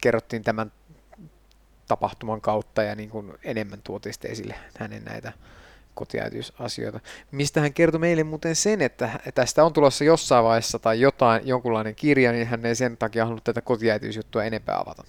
[0.00, 0.72] kerrottiin tämän
[1.88, 5.32] tapahtuman kautta ja niin kuin enemmän tuotiin esille hänen näitä
[5.94, 7.00] kotiäityysasioita.
[7.30, 11.94] Mistä hän kertoi meille muuten sen, että tästä on tulossa jossain vaiheessa tai jotain, jonkunlainen
[11.94, 15.04] kirja, niin hän ei sen takia halunnut tätä kotiäitiysjuttua enempää avata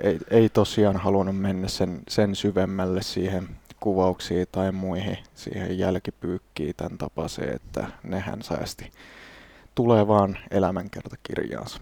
[0.00, 3.48] ei, ei tosiaan halunnut mennä sen, sen syvemmälle siihen
[3.80, 8.90] kuvauksiin tai muihin, siihen jälkipyykkiin tämän tapaiseen, että nehän säästi
[9.74, 11.80] tulevaan elämänkertakirjaansa.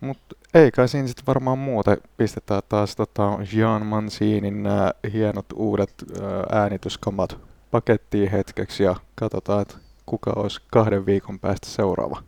[0.00, 1.96] Mutta ei kai siinä sitten varmaan muuta.
[2.16, 6.04] Pistetään taas tota Jean Mancinin nämä hienot uudet
[6.52, 7.38] äänityskamat
[7.70, 9.74] pakettiin hetkeksi ja katsotaan, että
[10.06, 12.22] kuka olisi kahden viikon päästä seuraava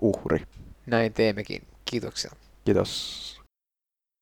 [0.00, 0.42] uhri.
[0.86, 1.62] Näin teemmekin.
[1.84, 2.30] Kiitoksia.
[2.64, 3.31] Kiitos.